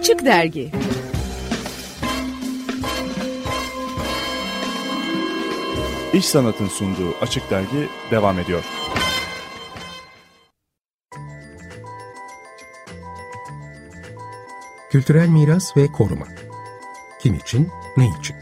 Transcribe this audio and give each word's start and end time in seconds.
Açık 0.00 0.24
Dergi 0.24 0.70
İş 6.12 6.26
Sanat'ın 6.26 6.68
sunduğu 6.68 7.14
Açık 7.20 7.50
Dergi 7.50 7.88
devam 8.10 8.38
ediyor. 8.38 8.64
Kültürel 14.90 15.28
miras 15.28 15.76
ve 15.76 15.86
koruma. 15.86 16.26
Kim 17.22 17.34
için, 17.34 17.68
ne 17.96 18.08
için? 18.20 18.36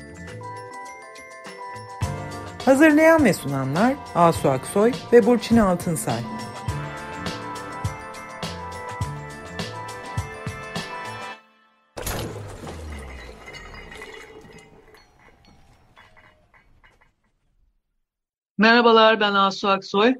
Hazırlayan 2.64 3.24
ve 3.24 3.32
sunanlar 3.32 3.94
Asu 4.14 4.50
Aksoy 4.50 4.92
ve 5.12 5.26
Burçin 5.26 5.56
Altınsay. 5.56 6.37
Merhabalar 18.58 19.20
ben 19.20 19.34
Asu 19.34 19.68
Aksoy. 19.68 20.14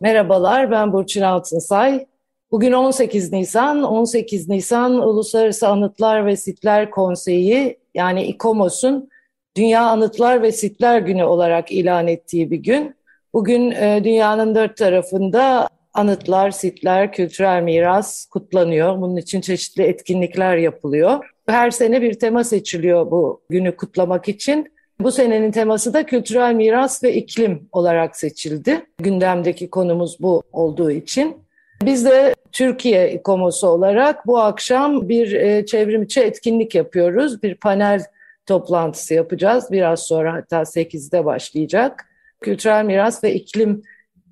Merhabalar 0.00 0.70
ben 0.70 0.92
Burçin 0.92 1.22
Altınsay. 1.22 2.06
Bugün 2.50 2.72
18 2.72 3.32
Nisan, 3.32 3.82
18 3.82 4.48
Nisan 4.48 5.08
Uluslararası 5.08 5.68
Anıtlar 5.68 6.26
ve 6.26 6.36
Sitler 6.36 6.90
Konseyi 6.90 7.78
yani 7.94 8.24
İKOMOS'un 8.24 9.08
Dünya 9.56 9.82
Anıtlar 9.82 10.42
ve 10.42 10.52
Sitler 10.52 11.00
Günü 11.00 11.24
olarak 11.24 11.72
ilan 11.72 12.08
ettiği 12.08 12.50
bir 12.50 12.56
gün. 12.56 12.94
Bugün 13.34 13.70
e, 13.70 14.00
dünyanın 14.04 14.54
dört 14.54 14.76
tarafında 14.76 15.68
anıtlar, 15.92 16.50
sitler, 16.50 17.12
kültürel 17.12 17.62
miras 17.62 18.26
kutlanıyor. 18.26 19.00
Bunun 19.00 19.16
için 19.16 19.40
çeşitli 19.40 19.82
etkinlikler 19.82 20.56
yapılıyor. 20.56 21.24
Her 21.48 21.70
sene 21.70 22.02
bir 22.02 22.14
tema 22.14 22.44
seçiliyor 22.44 23.10
bu 23.10 23.42
günü 23.50 23.76
kutlamak 23.76 24.28
için. 24.28 24.73
Bu 25.00 25.12
senenin 25.12 25.50
teması 25.50 25.94
da 25.94 26.06
kültürel 26.06 26.54
miras 26.54 27.04
ve 27.04 27.14
iklim 27.14 27.68
olarak 27.72 28.16
seçildi. 28.16 28.86
Gündemdeki 28.98 29.70
konumuz 29.70 30.16
bu 30.20 30.42
olduğu 30.52 30.90
için. 30.90 31.36
Biz 31.82 32.04
de 32.04 32.34
Türkiye 32.52 33.12
İKOMOS'u 33.12 33.66
olarak 33.66 34.26
bu 34.26 34.38
akşam 34.38 35.08
bir 35.08 35.32
e, 35.32 35.66
çevrim 35.66 36.02
içi 36.02 36.20
etkinlik 36.20 36.74
yapıyoruz. 36.74 37.42
Bir 37.42 37.54
panel 37.54 38.04
toplantısı 38.46 39.14
yapacağız. 39.14 39.68
Biraz 39.72 40.00
sonra 40.00 40.32
hatta 40.32 40.60
8'de 40.60 41.24
başlayacak. 41.24 42.06
Kültürel 42.40 42.84
miras 42.84 43.24
ve 43.24 43.34
iklim 43.34 43.82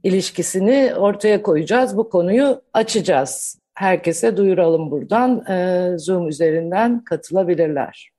ilişkisini 0.02 0.92
ortaya 0.96 1.42
koyacağız. 1.42 1.96
Bu 1.96 2.10
konuyu 2.10 2.62
açacağız. 2.72 3.58
Herkese 3.74 4.36
duyuralım 4.36 4.90
buradan. 4.90 5.46
E, 5.50 5.88
Zoom 5.98 6.28
üzerinden 6.28 7.04
katılabilirler. 7.04 8.11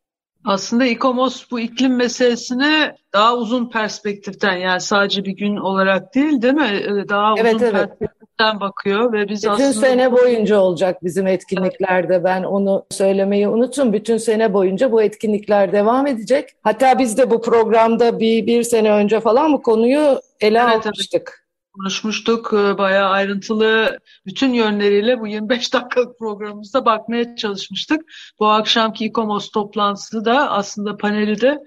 Aslında 0.45 0.85
İKOMOS 0.85 1.51
bu 1.51 1.59
iklim 1.59 1.95
meselesini 1.95 2.91
daha 3.13 3.35
uzun 3.35 3.69
perspektiften 3.69 4.55
yani 4.55 4.81
sadece 4.81 5.25
bir 5.25 5.31
gün 5.31 5.57
olarak 5.57 6.15
değil 6.15 6.41
değil 6.41 6.53
mi? 6.53 6.81
Ee, 6.83 7.09
daha 7.09 7.33
evet, 7.37 7.55
uzun 7.55 7.65
evet. 7.65 7.73
perspektiften 7.73 8.59
bakıyor 8.59 9.13
ve 9.13 9.29
biz 9.29 9.43
Bütün 9.43 9.49
aslında... 9.49 9.73
sene 9.73 10.11
boyunca 10.11 10.59
olacak 10.59 11.03
bizim 11.03 11.27
etkinliklerde. 11.27 12.23
Ben 12.23 12.43
onu 12.43 12.85
söylemeyi 12.91 13.47
unuttum. 13.47 13.93
Bütün 13.93 14.17
sene 14.17 14.53
boyunca 14.53 14.91
bu 14.91 15.01
etkinlikler 15.01 15.71
devam 15.71 16.07
edecek. 16.07 16.49
Hatta 16.63 16.99
biz 16.99 17.17
de 17.17 17.29
bu 17.29 17.41
programda 17.41 18.19
bir, 18.19 18.45
bir 18.45 18.63
sene 18.63 18.91
önce 18.91 19.19
falan 19.19 19.53
bu 19.53 19.61
konuyu 19.61 20.19
ele 20.41 20.59
Evet, 20.59 20.87
almıştık. 20.87 21.42
Konuşmuştuk. 21.73 22.53
Ee, 22.53 22.77
Bayağı 22.77 23.09
ayrıntılı 23.09 23.97
bütün 24.25 24.53
yönleriyle 24.53 25.19
bu 25.19 25.27
25 25.27 25.73
dakikalık 25.73 26.19
programımızda 26.19 26.85
bakmaya 26.85 27.35
çalışmıştık. 27.35 28.01
Bu 28.39 28.47
akşamki 28.47 29.05
İKOMOS 29.05 29.51
toplantısı 29.51 30.25
da 30.25 30.51
aslında 30.51 30.97
paneli 30.97 31.41
de 31.41 31.59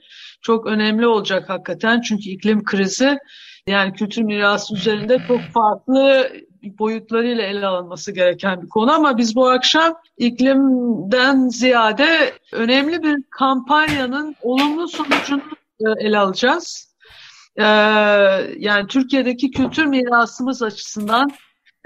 çok 0.43 0.67
önemli 0.67 1.07
olacak 1.07 1.49
hakikaten. 1.49 2.01
Çünkü 2.01 2.29
iklim 2.29 2.65
krizi 2.65 3.19
yani 3.67 3.93
kültür 3.93 4.23
mirası 4.23 4.75
üzerinde 4.75 5.19
çok 5.29 5.41
farklı 5.41 6.31
boyutlarıyla 6.79 7.45
ele 7.45 7.67
alınması 7.67 8.13
gereken 8.13 8.63
bir 8.63 8.69
konu 8.69 8.93
ama 8.93 9.19
biz 9.19 9.37
bu 9.37 9.49
akşam 9.49 9.95
iklimden 10.19 11.49
ziyade 11.49 12.33
önemli 12.53 13.03
bir 13.03 13.23
kampanyanın 13.31 14.37
olumlu 14.43 14.89
sonucunu 14.89 15.43
e, 15.81 16.07
ele 16.07 16.19
alacağız. 16.19 16.96
Ee, 17.59 17.63
yani 18.59 18.87
Türkiye'deki 18.89 19.51
kültür 19.51 19.87
mirasımız 19.87 20.63
açısından 20.63 21.31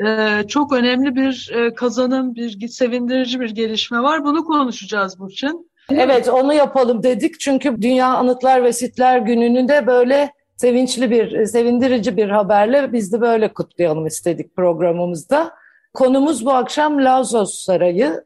e, 0.06 0.28
çok 0.48 0.72
önemli 0.72 1.16
bir 1.16 1.52
e, 1.54 1.74
kazanım, 1.74 2.34
bir 2.34 2.68
sevindirici 2.68 3.40
bir 3.40 3.50
gelişme 3.50 4.02
var. 4.02 4.24
Bunu 4.24 4.44
konuşacağız 4.44 5.18
Burçin. 5.18 5.70
Evet 5.90 6.28
onu 6.28 6.54
yapalım 6.54 7.02
dedik. 7.02 7.40
Çünkü 7.40 7.82
Dünya 7.82 8.06
Anıtlar 8.06 8.64
ve 8.64 8.72
Sitler 8.72 9.18
Günü'nü 9.18 9.68
de 9.68 9.86
böyle 9.86 10.32
sevinçli 10.56 11.10
bir, 11.10 11.46
sevindirici 11.46 12.16
bir 12.16 12.28
haberle 12.28 12.92
biz 12.92 13.12
de 13.12 13.20
böyle 13.20 13.52
kutlayalım 13.52 14.06
istedik 14.06 14.56
programımızda. 14.56 15.52
Konumuz 15.94 16.46
bu 16.46 16.50
akşam 16.50 17.04
Lazos 17.04 17.54
Sarayı. 17.64 18.24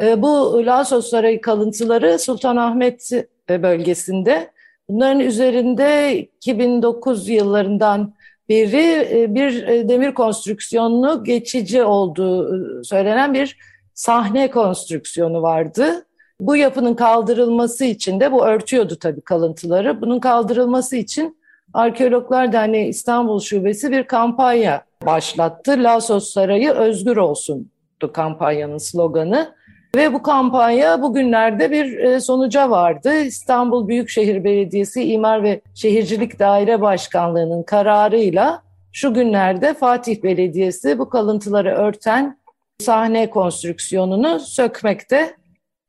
E, 0.00 0.22
Bu 0.22 0.62
Lazos 0.66 1.10
Sarayı 1.10 1.40
kalıntıları 1.40 2.18
Sultanahmet 2.18 3.10
bölgesinde. 3.48 4.53
Bunların 4.88 5.20
üzerinde 5.20 6.18
2009 6.18 7.28
yıllarından 7.28 8.14
beri 8.48 9.08
e, 9.12 9.34
bir 9.34 9.62
e, 9.62 9.88
demir 9.88 10.14
konstrüksiyonlu 10.14 11.24
geçici 11.24 11.82
olduğu 11.82 12.56
e, 12.56 12.84
söylenen 12.84 13.34
bir 13.34 13.58
sahne 13.94 14.50
konstrüksiyonu 14.50 15.42
vardı. 15.42 16.06
Bu 16.40 16.56
yapının 16.56 16.94
kaldırılması 16.94 17.84
için 17.84 18.20
de 18.20 18.32
bu 18.32 18.46
örtüyordu 18.46 18.96
tabii 18.96 19.20
kalıntıları. 19.20 20.00
Bunun 20.00 20.20
kaldırılması 20.20 20.96
için 20.96 21.38
Arkeologlar 21.74 22.52
Derneği 22.52 22.88
İstanbul 22.88 23.40
Şubesi 23.40 23.90
bir 23.90 24.04
kampanya 24.04 24.84
başlattı. 25.06 25.70
Lasos 25.78 26.32
Sarayı 26.32 26.70
özgür 26.70 27.16
olsundu 27.16 28.12
kampanyanın 28.12 28.78
sloganı. 28.78 29.54
Ve 29.94 30.12
bu 30.12 30.22
kampanya 30.22 31.02
bugünlerde 31.02 31.70
bir 31.70 31.98
e, 31.98 32.20
sonuca 32.20 32.70
vardı. 32.70 33.20
İstanbul 33.20 33.88
Büyükşehir 33.88 34.44
Belediyesi 34.44 35.04
İmar 35.12 35.42
ve 35.42 35.60
Şehircilik 35.74 36.38
Daire 36.38 36.80
Başkanlığı'nın 36.80 37.62
kararıyla 37.62 38.62
şu 38.92 39.14
günlerde 39.14 39.74
Fatih 39.74 40.22
Belediyesi 40.22 40.98
bu 40.98 41.08
kalıntıları 41.08 41.70
örten 41.70 42.38
sahne 42.78 43.30
konstrüksiyonunu 43.30 44.40
sökmekte, 44.40 45.36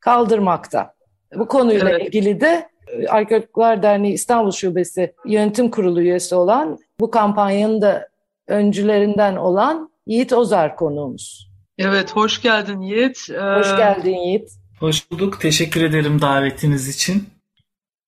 kaldırmakta. 0.00 0.94
Bu 1.34 1.48
konuyla 1.48 1.90
Evet. 1.90 2.06
ilgili 2.08 2.40
de 2.40 2.68
e, 2.88 3.06
Arkeologlar 3.08 3.82
Derneği 3.82 4.12
İstanbul 4.12 4.50
Şubesi 4.50 5.12
Yönetim 5.26 5.70
Kurulu 5.70 6.00
üyesi 6.00 6.34
olan 6.34 6.78
bu 7.00 7.10
kampanyanın 7.10 7.82
da 7.82 8.08
öncülerinden 8.48 9.36
olan 9.36 9.90
Yiğit 10.06 10.32
Ozar 10.32 10.76
konuğumuz. 10.76 11.45
Evet, 11.78 12.16
hoş 12.16 12.42
geldin 12.42 12.80
Yiğit. 12.80 13.30
Ee, 13.30 13.58
Hoş 13.58 13.76
geldin 13.76 14.16
Yiğit. 14.16 14.50
Hoş 14.80 15.10
bulduk. 15.10 15.40
Teşekkür 15.40 15.82
ederim 15.82 16.20
davetiniz 16.20 16.88
için. 16.88 17.28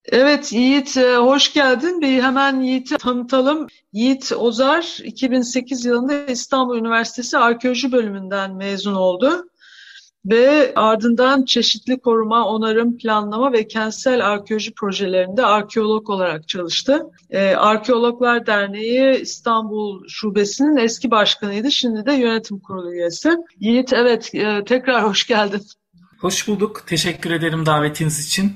Evet 0.04 0.52
Yiğit, 0.52 0.96
e, 0.96 1.16
hoş 1.16 1.52
geldin. 1.52 2.00
Bir 2.00 2.22
hemen 2.22 2.60
Yiğit'i 2.60 2.96
tanıtalım. 2.98 3.66
Yiğit 3.92 4.32
Ozar 4.36 4.98
2008 5.04 5.84
yılında 5.84 6.26
İstanbul 6.26 6.78
Üniversitesi 6.78 7.38
Arkeoloji 7.38 7.92
bölümünden 7.92 8.54
mezun 8.54 8.94
oldu. 8.94 9.47
Ve 10.26 10.72
ardından 10.76 11.44
çeşitli 11.44 12.00
koruma, 12.00 12.48
onarım, 12.48 12.98
planlama 12.98 13.52
ve 13.52 13.68
kentsel 13.68 14.26
arkeoloji 14.26 14.74
projelerinde 14.74 15.46
arkeolog 15.46 16.10
olarak 16.10 16.48
çalıştı. 16.48 17.02
Ee, 17.30 17.54
Arkeologlar 17.54 18.46
Derneği 18.46 19.20
İstanbul 19.20 20.08
Şubesi'nin 20.08 20.76
eski 20.76 21.10
başkanıydı. 21.10 21.70
Şimdi 21.70 22.06
de 22.06 22.12
yönetim 22.12 22.58
kurulu 22.58 22.92
üyesi. 22.92 23.36
Yiğit 23.60 23.92
evet 23.92 24.34
e, 24.34 24.64
tekrar 24.64 25.04
hoş 25.04 25.26
geldin. 25.26 25.62
Hoş 26.20 26.48
bulduk. 26.48 26.82
Teşekkür 26.86 27.30
ederim 27.30 27.66
davetiniz 27.66 28.26
için. 28.26 28.52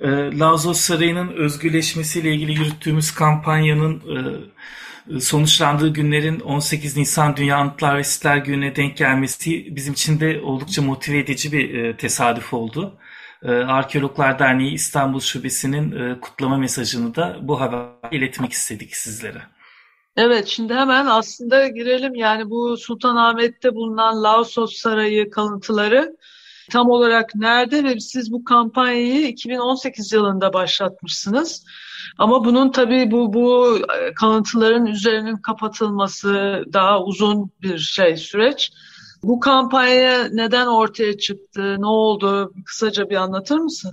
Ee, 0.00 0.38
Lazos 0.38 0.80
Sarayı'nın 0.80 1.28
özgürleşmesiyle 1.28 2.34
ilgili 2.34 2.52
yürüttüğümüz 2.52 3.10
kampanyanın 3.10 3.96
e, 3.96 4.18
sonuçlandığı 5.20 5.88
günlerin 5.88 6.40
18 6.40 6.96
Nisan 6.96 7.36
Dünya 7.36 7.56
Anıtlar 7.56 7.98
ve 7.98 8.04
Sitler 8.04 8.36
Günü'ne 8.36 8.76
denk 8.76 8.96
gelmesi 8.96 9.76
bizim 9.76 9.92
için 9.92 10.20
de 10.20 10.40
oldukça 10.40 10.82
motive 10.82 11.18
edici 11.18 11.52
bir 11.52 11.74
e, 11.74 11.96
tesadüf 11.96 12.54
oldu. 12.54 12.98
E, 13.42 13.50
Arkeologlar 13.50 14.38
Derneği 14.38 14.72
İstanbul 14.72 15.20
Şubesi'nin 15.20 15.92
e, 15.92 16.20
kutlama 16.20 16.56
mesajını 16.56 17.14
da 17.14 17.36
bu 17.42 17.60
haber 17.60 17.86
iletmek 18.12 18.52
istedik 18.52 18.96
sizlere. 18.96 19.42
Evet, 20.16 20.46
şimdi 20.46 20.74
hemen 20.74 21.06
aslında 21.06 21.68
girelim. 21.68 22.14
Yani 22.14 22.50
bu 22.50 22.76
Sultanahmet'te 22.76 23.74
bulunan 23.74 24.22
Laosos 24.22 24.76
Sarayı 24.76 25.30
kalıntıları 25.30 26.16
tam 26.70 26.90
olarak 26.90 27.34
nerede 27.34 27.84
ve 27.84 28.00
siz 28.00 28.32
bu 28.32 28.44
kampanyayı 28.44 29.26
2018 29.26 30.12
yılında 30.12 30.52
başlatmışsınız. 30.52 31.64
Ama 32.18 32.44
bunun 32.44 32.70
tabii 32.70 33.10
bu 33.10 33.32
bu 33.32 33.78
kalıntıların 34.16 34.86
üzerinin 34.86 35.36
kapatılması 35.36 36.64
daha 36.72 37.02
uzun 37.02 37.50
bir 37.62 37.78
şey 37.78 38.16
süreç. 38.16 38.72
Bu 39.22 39.40
kampanya 39.40 40.28
neden 40.32 40.66
ortaya 40.66 41.18
çıktı? 41.18 41.76
Ne 41.78 41.86
oldu? 41.86 42.52
Kısaca 42.66 43.10
bir 43.10 43.16
anlatır 43.16 43.58
mısın? 43.58 43.92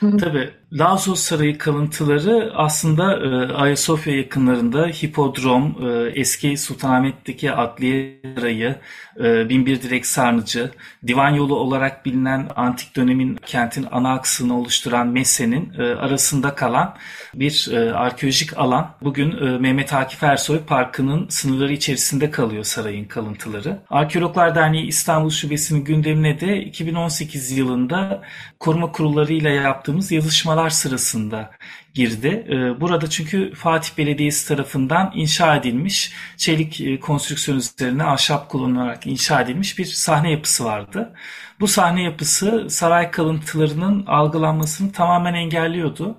Tabii 0.00 0.54
Lazos 0.78 1.20
Sarayı 1.20 1.58
kalıntıları 1.58 2.52
aslında 2.54 3.16
e, 3.16 3.52
Ayasofya 3.52 4.16
yakınlarında 4.16 4.86
hipodrom, 4.86 5.76
e, 5.88 6.10
eski 6.20 6.56
Sultanahmet'teki 6.56 7.52
Adliye 7.52 8.20
Sarayı, 8.36 8.76
e, 9.20 9.48
Binbir 9.48 9.82
Direk 9.82 10.06
Sarnıcı, 10.06 10.70
Divan 11.06 11.30
Yolu 11.30 11.56
olarak 11.56 12.06
bilinen 12.06 12.48
antik 12.56 12.96
dönemin 12.96 13.36
kentin 13.46 13.86
ana 13.92 14.12
aksını 14.12 14.58
oluşturan 14.58 15.06
Messe'nin 15.06 15.72
e, 15.78 15.82
arasında 15.82 16.54
kalan 16.54 16.94
bir 17.34 17.68
e, 17.72 17.92
arkeolojik 17.92 18.58
alan. 18.58 18.90
Bugün 19.02 19.30
e, 19.30 19.58
Mehmet 19.58 19.92
Akif 19.92 20.22
Ersoy 20.22 20.58
Parkı'nın 20.66 21.28
sınırları 21.28 21.72
içerisinde 21.72 22.30
kalıyor 22.30 22.64
sarayın 22.64 23.04
kalıntıları. 23.04 23.78
Arkeologlar 23.90 24.54
Derneği 24.54 24.86
İstanbul 24.86 25.30
Şubesi'nin 25.30 25.84
gündemine 25.84 26.40
de 26.40 26.62
2018 26.62 27.50
yılında 27.50 28.22
koruma 28.60 28.92
kurullarıyla 28.92 29.50
yaptığımız 29.50 30.12
yazışmalar 30.12 30.65
sırasında 30.70 31.50
girdi. 31.94 32.46
Ee, 32.48 32.80
burada 32.80 33.10
çünkü 33.10 33.54
Fatih 33.54 33.98
Belediyesi 33.98 34.48
tarafından 34.48 35.12
inşa 35.14 35.56
edilmiş 35.56 36.12
çelik 36.36 36.80
e, 36.80 37.00
konstrüksiyon 37.00 37.58
üzerine 37.58 38.04
ahşap 38.04 38.48
kullanılarak 38.48 39.06
inşa 39.06 39.40
edilmiş 39.40 39.78
bir 39.78 39.84
sahne 39.84 40.30
yapısı 40.30 40.64
vardı. 40.64 41.12
Bu 41.60 41.68
sahne 41.68 42.02
yapısı 42.02 42.70
saray 42.70 43.10
kalıntılarının 43.10 44.06
algılanmasını 44.06 44.92
tamamen 44.92 45.34
engelliyordu. 45.34 46.18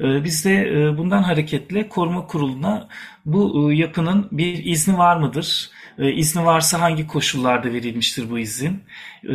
Ee, 0.00 0.24
biz 0.24 0.44
de 0.44 0.54
e, 0.54 0.98
bundan 0.98 1.22
hareketle 1.22 1.88
koruma 1.88 2.26
kuruluna 2.26 2.88
bu 3.26 3.72
e, 3.72 3.76
yapının 3.76 4.28
bir 4.32 4.64
izni 4.64 4.98
var 4.98 5.16
mıdır? 5.16 5.70
E, 5.98 6.12
izni 6.12 6.44
varsa 6.44 6.80
hangi 6.80 7.06
koşullarda 7.06 7.72
verilmiştir 7.72 8.30
bu 8.30 8.38
izin? 8.38 8.82
E, 9.24 9.34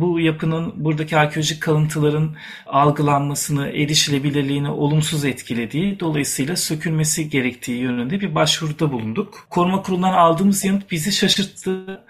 bu 0.00 0.20
yapının 0.20 0.84
buradaki 0.84 1.16
arkeolojik 1.16 1.62
kalıntıların 1.62 2.36
algılanmasını, 2.66 3.68
erişilebilirliğini 3.68 4.70
olumsuz 4.70 5.24
etkilediği, 5.24 6.00
dolayısıyla 6.00 6.56
sökülmesi 6.56 7.30
gerektiği 7.30 7.78
yönünde 7.78 8.20
bir 8.20 8.34
başvuruda 8.34 8.92
bulunduk. 8.92 9.46
Koruma 9.50 9.82
kurulundan 9.82 10.12
aldığımız 10.12 10.64
yanıt 10.64 10.90
bizi 10.90 11.12
şaşırttı. 11.12 12.00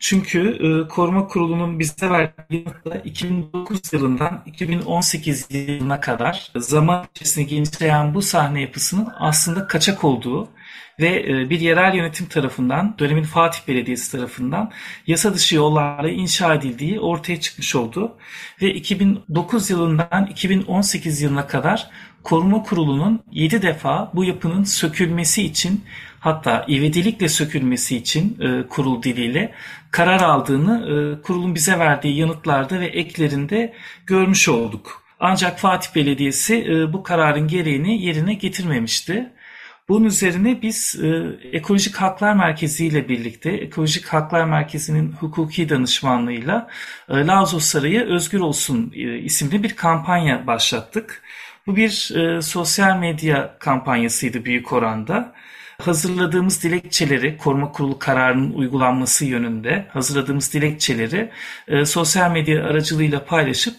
Çünkü 0.00 0.40
e, 0.48 0.88
koruma 0.88 1.26
kurulunun 1.26 1.78
bize 1.78 2.10
verdiği 2.10 2.64
yanıtla 2.66 2.96
2009 2.96 3.92
yılından 3.92 4.42
2018 4.46 5.46
yılına 5.50 6.00
kadar 6.00 6.52
zaman 6.56 7.06
içerisinde 7.14 7.44
genişleyen 7.44 8.14
bu 8.14 8.22
sahne 8.22 8.60
yapısının 8.60 9.08
aslında 9.18 9.66
kaçak 9.66 10.04
olduğu 10.04 10.48
ve 11.00 11.24
e, 11.28 11.50
bir 11.50 11.60
yerel 11.60 11.94
yönetim 11.94 12.26
tarafından, 12.26 12.94
dönemin 12.98 13.22
Fatih 13.22 13.68
Belediyesi 13.68 14.12
tarafından 14.12 14.72
yasa 15.06 15.34
dışı 15.34 15.56
yollarla 15.56 16.08
inşa 16.08 16.54
edildiği 16.54 17.00
ortaya 17.00 17.40
çıkmış 17.40 17.76
oldu. 17.76 18.16
Ve 18.62 18.74
2009 18.74 19.70
yılından 19.70 20.26
2018 20.30 21.22
yılına 21.22 21.46
kadar 21.46 21.90
Koruma 22.22 22.62
Kurulu'nun 22.62 23.22
7 23.32 23.62
defa 23.62 24.10
bu 24.14 24.24
yapının 24.24 24.64
sökülmesi 24.64 25.42
için 25.42 25.84
hatta 26.24 26.66
ivedilikle 26.68 27.28
sökülmesi 27.28 27.96
için 27.96 28.38
e, 28.40 28.66
kurul 28.68 29.02
diliyle 29.02 29.54
karar 29.90 30.20
aldığını 30.20 30.74
e, 30.88 31.22
kurulun 31.22 31.54
bize 31.54 31.78
verdiği 31.78 32.16
yanıtlarda 32.16 32.80
ve 32.80 32.86
eklerinde 32.86 33.72
görmüş 34.06 34.48
olduk. 34.48 35.02
Ancak 35.20 35.58
Fatih 35.58 35.94
Belediyesi 35.94 36.66
e, 36.70 36.92
bu 36.92 37.02
kararın 37.02 37.48
gereğini 37.48 38.02
yerine 38.02 38.34
getirmemişti. 38.34 39.32
Bunun 39.88 40.04
üzerine 40.04 40.62
biz 40.62 40.96
e, 41.02 41.08
Ekolojik 41.52 41.96
Haklar 41.96 42.34
Merkezi 42.34 42.86
ile 42.86 43.08
birlikte 43.08 43.50
Ekolojik 43.50 44.06
Haklar 44.06 44.44
Merkezi'nin 44.44 45.12
hukuki 45.12 45.68
danışmanlığıyla 45.68 46.68
e, 47.08 47.14
Lazos 47.14 47.64
Sarayı 47.64 48.04
Özgür 48.04 48.40
Olsun 48.40 48.92
e, 48.94 49.18
isimli 49.18 49.62
bir 49.62 49.76
kampanya 49.76 50.46
başlattık. 50.46 51.22
Bu 51.66 51.76
bir 51.76 52.16
e, 52.16 52.42
sosyal 52.42 52.98
medya 52.98 53.58
kampanyasıydı 53.58 54.44
büyük 54.44 54.72
oranda. 54.72 55.34
Hazırladığımız 55.82 56.62
dilekçeleri, 56.62 57.36
koruma 57.36 57.72
kurulu 57.72 57.98
kararının 57.98 58.52
uygulanması 58.52 59.24
yönünde 59.24 59.86
hazırladığımız 59.88 60.54
dilekçeleri 60.54 61.30
e, 61.68 61.84
sosyal 61.84 62.30
medya 62.30 62.64
aracılığıyla 62.64 63.24
paylaşıp 63.24 63.74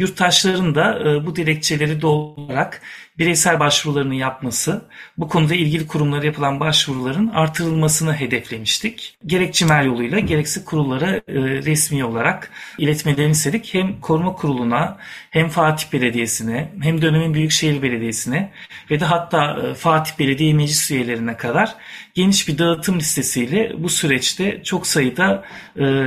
yurttaşların 0.00 0.74
da 0.74 0.98
e, 1.00 1.26
bu 1.26 1.36
dilekçeleri 1.36 2.02
doldurarak 2.02 2.82
bireysel 3.18 3.60
başvurularını 3.60 4.14
yapması, 4.14 4.82
bu 5.18 5.28
konuda 5.28 5.54
ilgili 5.54 5.86
kurumlara 5.86 6.26
yapılan 6.26 6.60
başvuruların 6.60 7.28
artırılmasını 7.28 8.14
hedeflemiştik. 8.14 9.16
Gerek 9.26 9.60
yoluyla 9.84 10.18
gerekse 10.18 10.64
kurullara 10.64 11.16
e, 11.16 11.22
resmi 11.38 12.04
olarak 12.04 12.50
iletmelerini 12.78 13.32
istedik. 13.32 13.74
Hem 13.74 14.00
koruma 14.00 14.32
kuruluna 14.32 14.98
hem 15.30 15.48
Fatih 15.48 15.92
Belediyesi'ne 15.92 16.72
hem 16.82 17.02
dönemin 17.02 17.34
Büyükşehir 17.34 17.82
Belediyesi'ne 17.82 18.52
ve 18.90 19.00
de 19.00 19.04
hatta 19.04 19.58
e, 19.66 19.74
Fatih 19.74 20.18
Belediye 20.18 20.54
Meclis 20.54 20.90
üyelerine 20.90 21.36
kadar 21.36 21.74
geniş 22.14 22.48
bir 22.48 22.58
dağıtım 22.58 22.98
listesiyle 22.98 23.72
bu 23.78 23.88
süreçte 23.88 24.62
çok 24.62 24.86
sayıda 24.86 25.44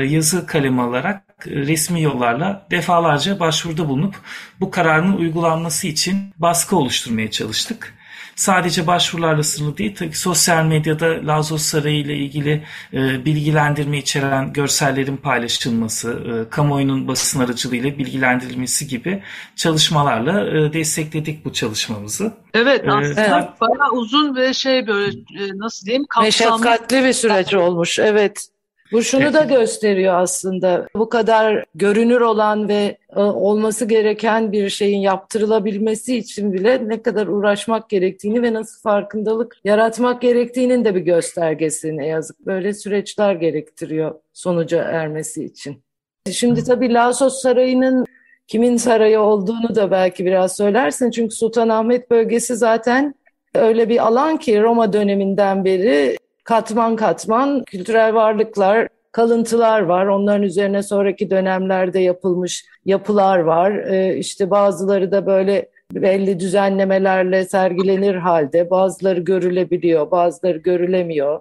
yazı 0.06 0.46
kalemi 0.46 0.82
alarak 0.82 1.33
resmi 1.48 2.02
yollarla 2.02 2.68
defalarca 2.72 3.40
başvuruda 3.40 3.90
bulunup 3.90 4.16
bu 4.60 4.72
kararın 4.72 5.14
uygulanması 5.14 5.88
için 5.88 6.18
baskı 6.38 6.76
oluşturmaya 6.76 7.32
çalıştık. 7.32 7.94
Sadece 8.36 8.88
başvurularla 8.88 9.44
sınırlı 9.44 9.78
değil, 9.78 9.96
tabii 9.96 10.16
sosyal 10.16 10.66
medyada 10.66 11.28
Lazos 11.28 11.62
Sarayı 11.62 12.00
ile 12.00 12.16
ilgili 12.16 12.64
e, 12.94 13.26
bilgilendirme 13.26 13.98
içeren 13.98 14.54
görsellerin 14.54 15.18
paylaşılması, 15.18 16.10
e, 16.12 16.50
kamuoyunun 16.50 17.08
basın 17.08 17.40
aracılığıyla 17.40 17.98
bilgilendirilmesi 17.98 18.88
gibi 18.88 19.24
çalışmalarla 19.56 20.58
e, 20.58 20.74
destekledik 20.74 21.46
bu 21.46 21.54
çalışmamızı. 21.54 22.34
Evet, 22.54 22.82
aslında 22.88 23.40
evet. 23.40 23.62
bayağı 23.62 23.92
uzun 23.92 24.36
ve 24.36 24.54
şey 24.54 24.88
böyle 24.88 25.12
e, 25.12 25.50
nasıl 25.56 25.86
diyeyim 25.86 26.06
kapsamlı. 26.10 26.60
Meşakkatli 26.60 27.04
bir 27.04 27.14
süreç 27.14 27.54
olmuş, 27.54 28.00
evet. 28.00 28.48
Bu 28.94 29.04
şunu 29.04 29.34
da 29.34 29.44
gösteriyor 29.44 30.14
aslında. 30.16 30.88
Bu 30.96 31.10
kadar 31.10 31.66
görünür 31.76 32.22
olan 32.22 32.70
ve 32.70 32.98
e, 33.16 33.20
olması 33.20 33.86
gereken 33.86 34.52
bir 34.52 34.70
şeyin 34.70 35.00
yaptırılabilmesi 35.00 36.18
için 36.18 36.54
bile 36.54 36.90
ne 36.90 37.02
kadar 37.02 37.28
uğraşmak 37.28 37.90
gerektiğini 37.90 38.42
ve 38.42 38.54
nasıl 38.54 38.82
farkındalık 38.82 39.58
yaratmak 39.64 40.22
gerektiğinin 40.22 40.86
de 40.86 40.96
bir 40.96 41.02
göstergesi 41.02 41.98
ne 41.98 42.08
yazık. 42.08 42.46
Böyle 42.46 42.74
süreçler 42.74 43.36
gerektiriyor 43.36 44.16
sonuca 44.34 44.84
ermesi 44.84 45.46
için. 45.46 45.84
Şimdi 46.32 46.64
tabii 46.64 46.94
Lasos 46.94 47.42
Sarayı'nın 47.42 48.06
kimin 48.48 48.78
sarayı 48.78 49.20
olduğunu 49.20 49.76
da 49.76 49.92
belki 49.92 50.26
biraz 50.26 50.56
söylersin. 50.56 51.12
Çünkü 51.12 51.36
Sultanahmet 51.36 52.12
bölgesi 52.12 52.56
zaten 52.56 53.16
öyle 53.56 53.90
bir 53.90 54.08
alan 54.08 54.38
ki 54.38 54.62
Roma 54.62 54.94
döneminden 54.94 55.66
beri 55.66 56.18
katman 56.44 56.96
katman 56.96 57.64
kültürel 57.64 58.14
varlıklar, 58.14 58.88
kalıntılar 59.14 59.82
var. 59.82 60.06
Onların 60.06 60.44
üzerine 60.44 60.84
sonraki 60.84 61.30
dönemlerde 61.30 62.00
yapılmış 62.00 62.66
yapılar 62.86 63.40
var. 63.40 63.72
Ee, 63.72 64.18
işte 64.18 64.50
bazıları 64.50 65.12
da 65.12 65.26
böyle 65.26 65.70
belli 65.94 66.40
düzenlemelerle 66.40 67.46
sergilenir 67.46 68.16
halde. 68.16 68.70
Bazıları 68.70 69.20
görülebiliyor, 69.20 70.12
bazıları 70.12 70.58
görülemiyor. 70.58 71.40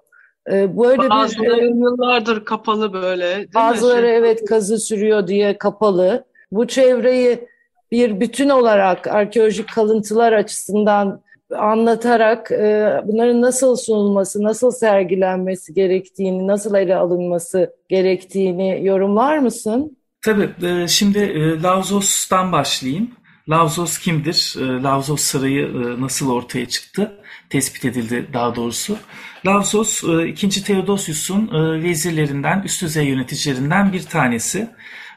Ee, 0.51 0.79
böyle 0.79 1.11
bazıları 1.11 1.57
bir, 1.57 1.63
yıllardır 1.63 2.45
kapalı 2.45 2.93
böyle. 2.93 3.47
Bazıları 3.55 4.03
mi? 4.03 4.09
evet 4.09 4.45
kazı 4.45 4.79
sürüyor 4.79 5.27
diye 5.27 5.59
kapalı. 5.59 6.25
Bu 6.53 6.67
çevreyi 6.67 7.49
bir 7.93 8.21
bütün 8.21 8.49
olarak 8.49 9.07
arkeolojik 9.07 9.75
kalıntılar 9.75 10.33
açısından 10.33 11.21
anlatarak 11.59 12.51
e, 12.51 13.01
bunların 13.05 13.41
nasıl 13.43 13.77
sunulması, 13.77 14.43
nasıl 14.43 14.71
sergilenmesi 14.71 15.75
gerektiğini, 15.75 16.47
nasıl 16.47 16.75
ele 16.75 16.97
alınması 16.97 17.73
gerektiğini 17.89 18.87
yorumlar 18.87 19.39
mısın? 19.39 19.97
Tabii. 20.23 20.51
E, 20.67 20.89
şimdi 20.89 21.19
e, 21.19 21.63
Lauzos'tan 21.63 22.53
başlayayım. 22.53 23.11
Lauzos 23.49 23.99
kimdir? 23.99 24.55
E, 24.61 24.83
Lauzos 24.83 25.21
Sarayı 25.21 25.67
e, 25.67 26.01
nasıl 26.01 26.31
ortaya 26.31 26.69
çıktı? 26.69 27.13
Tespit 27.51 27.85
edildi 27.85 28.27
daha 28.33 28.57
doğrusu. 28.57 28.97
Lauzos, 29.47 30.05
e, 30.05 30.29
2. 30.29 30.65
Theodosius'un 30.65 31.49
e, 31.55 31.83
vezirlerinden, 31.83 32.63
üst 32.63 32.83
düzey 32.83 33.07
yöneticilerinden 33.07 33.93
bir 33.93 34.03
tanesi. 34.03 34.69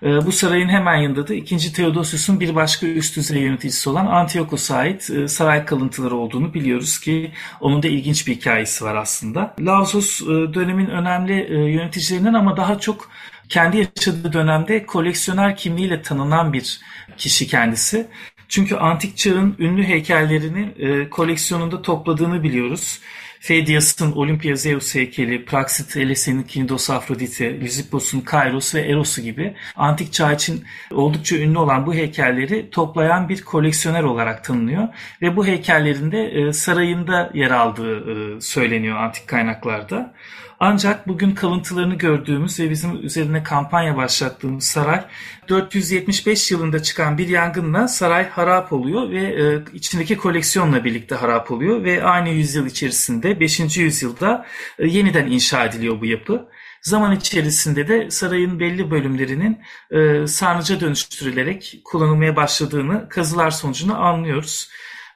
Ee, 0.03 0.25
bu 0.25 0.32
sarayın 0.32 0.70
hemen 0.70 0.96
yanında 0.96 1.27
da 1.27 1.34
2. 1.34 1.74
Theodosius'un 1.74 2.39
bir 2.39 2.55
başka 2.55 2.88
üst 2.88 3.15
düzey 3.15 3.41
yöneticisi 3.41 3.89
olan 3.89 4.05
Antiochos'a 4.05 4.75
ait 4.75 5.10
e, 5.10 5.27
saray 5.27 5.65
kalıntıları 5.65 6.15
olduğunu 6.15 6.53
biliyoruz 6.53 7.00
ki 7.00 7.32
onun 7.62 7.84
da 7.84 7.88
ilginç 7.88 8.27
bir 8.27 8.36
hikayesi 8.36 8.86
var 8.86 8.96
aslında. 8.96 9.55
Lausos 9.60 10.22
e, 10.22 10.25
dönemin 10.25 10.88
önemli 10.88 11.34
e, 11.34 11.72
yöneticilerinden 11.72 12.34
ama 12.34 12.58
daha 12.58 12.79
çok 12.79 13.10
kendi 13.50 13.77
yaşadığı 13.77 14.34
dönemde 14.34 14.86
koleksiyoner 14.86 15.58
kimliğiyle 15.58 16.01
tanınan 16.01 16.53
bir 16.53 16.79
kişi 17.17 17.48
kendisi. 17.48 18.08
Çünkü 18.50 18.75
antik 18.75 19.17
çağın 19.17 19.55
ünlü 19.60 19.84
heykellerini 19.84 20.74
koleksiyonunda 21.10 21.82
topladığını 21.82 22.44
biliyoruz 22.44 23.00
Pheidias'ın 23.47 24.11
Olympia 24.11 24.55
Zeus 24.55 24.95
heykeli, 24.95 25.45
Praxiteles' 25.45 26.47
Kindos 26.47 26.89
Afrodite, 26.89 27.59
Lysippos'un 27.59 28.21
Kairos 28.21 28.75
ve 28.75 28.81
Eros'u 28.81 29.21
gibi 29.21 29.55
antik 29.75 30.13
çağ 30.13 30.33
için 30.33 30.63
oldukça 30.91 31.37
ünlü 31.37 31.57
olan 31.57 31.85
bu 31.85 31.93
heykelleri 31.93 32.69
toplayan 32.69 33.29
bir 33.29 33.41
koleksiyoner 33.41 34.03
olarak 34.03 34.43
tanınıyor. 34.43 34.87
Ve 35.21 35.35
bu 35.35 35.45
heykellerin 35.45 36.11
de 36.11 36.23
e, 36.23 36.53
sarayında 36.53 37.31
yer 37.33 37.51
aldığı 37.51 37.97
e, 38.11 38.41
söyleniyor 38.41 38.97
antik 38.97 39.27
kaynaklarda. 39.27 40.13
Ancak 40.59 41.07
bugün 41.07 41.31
kalıntılarını 41.31 41.95
gördüğümüz 41.95 42.59
ve 42.59 42.69
bizim 42.69 43.05
üzerine 43.05 43.43
kampanya 43.43 43.97
başlattığımız 43.97 44.63
saray 44.63 45.05
475 45.50 46.51
yılında 46.51 46.83
çıkan 46.83 47.17
bir 47.17 47.27
yangınla 47.27 47.88
saray 47.88 48.29
harap 48.29 48.74
oluyor 48.74 49.09
ve 49.09 49.21
e, 49.21 49.63
içindeki 49.74 50.17
koleksiyonla 50.17 50.83
birlikte 50.83 51.15
harap 51.15 51.51
oluyor 51.51 51.83
ve 51.83 52.03
aynı 52.03 52.29
yüzyıl 52.29 52.65
içerisinde 52.65 53.39
5. 53.39 53.77
yüzyılda 53.77 54.45
e, 54.79 54.88
yeniden 54.88 55.27
inşa 55.27 55.65
ediliyor 55.65 56.01
bu 56.01 56.05
yapı. 56.05 56.47
Zaman 56.81 57.15
içerisinde 57.15 57.88
de 57.88 58.12
sarayın 58.12 58.59
belli 58.59 58.91
bölümlerinin 58.91 59.59
e, 59.91 60.27
sarnıca 60.27 60.79
dönüştürülerek 60.79 61.81
kullanılmaya 61.85 62.35
başladığını 62.35 63.09
kazılar 63.09 63.51
sonucunda 63.51 63.95
anlıyoruz. 63.95 64.69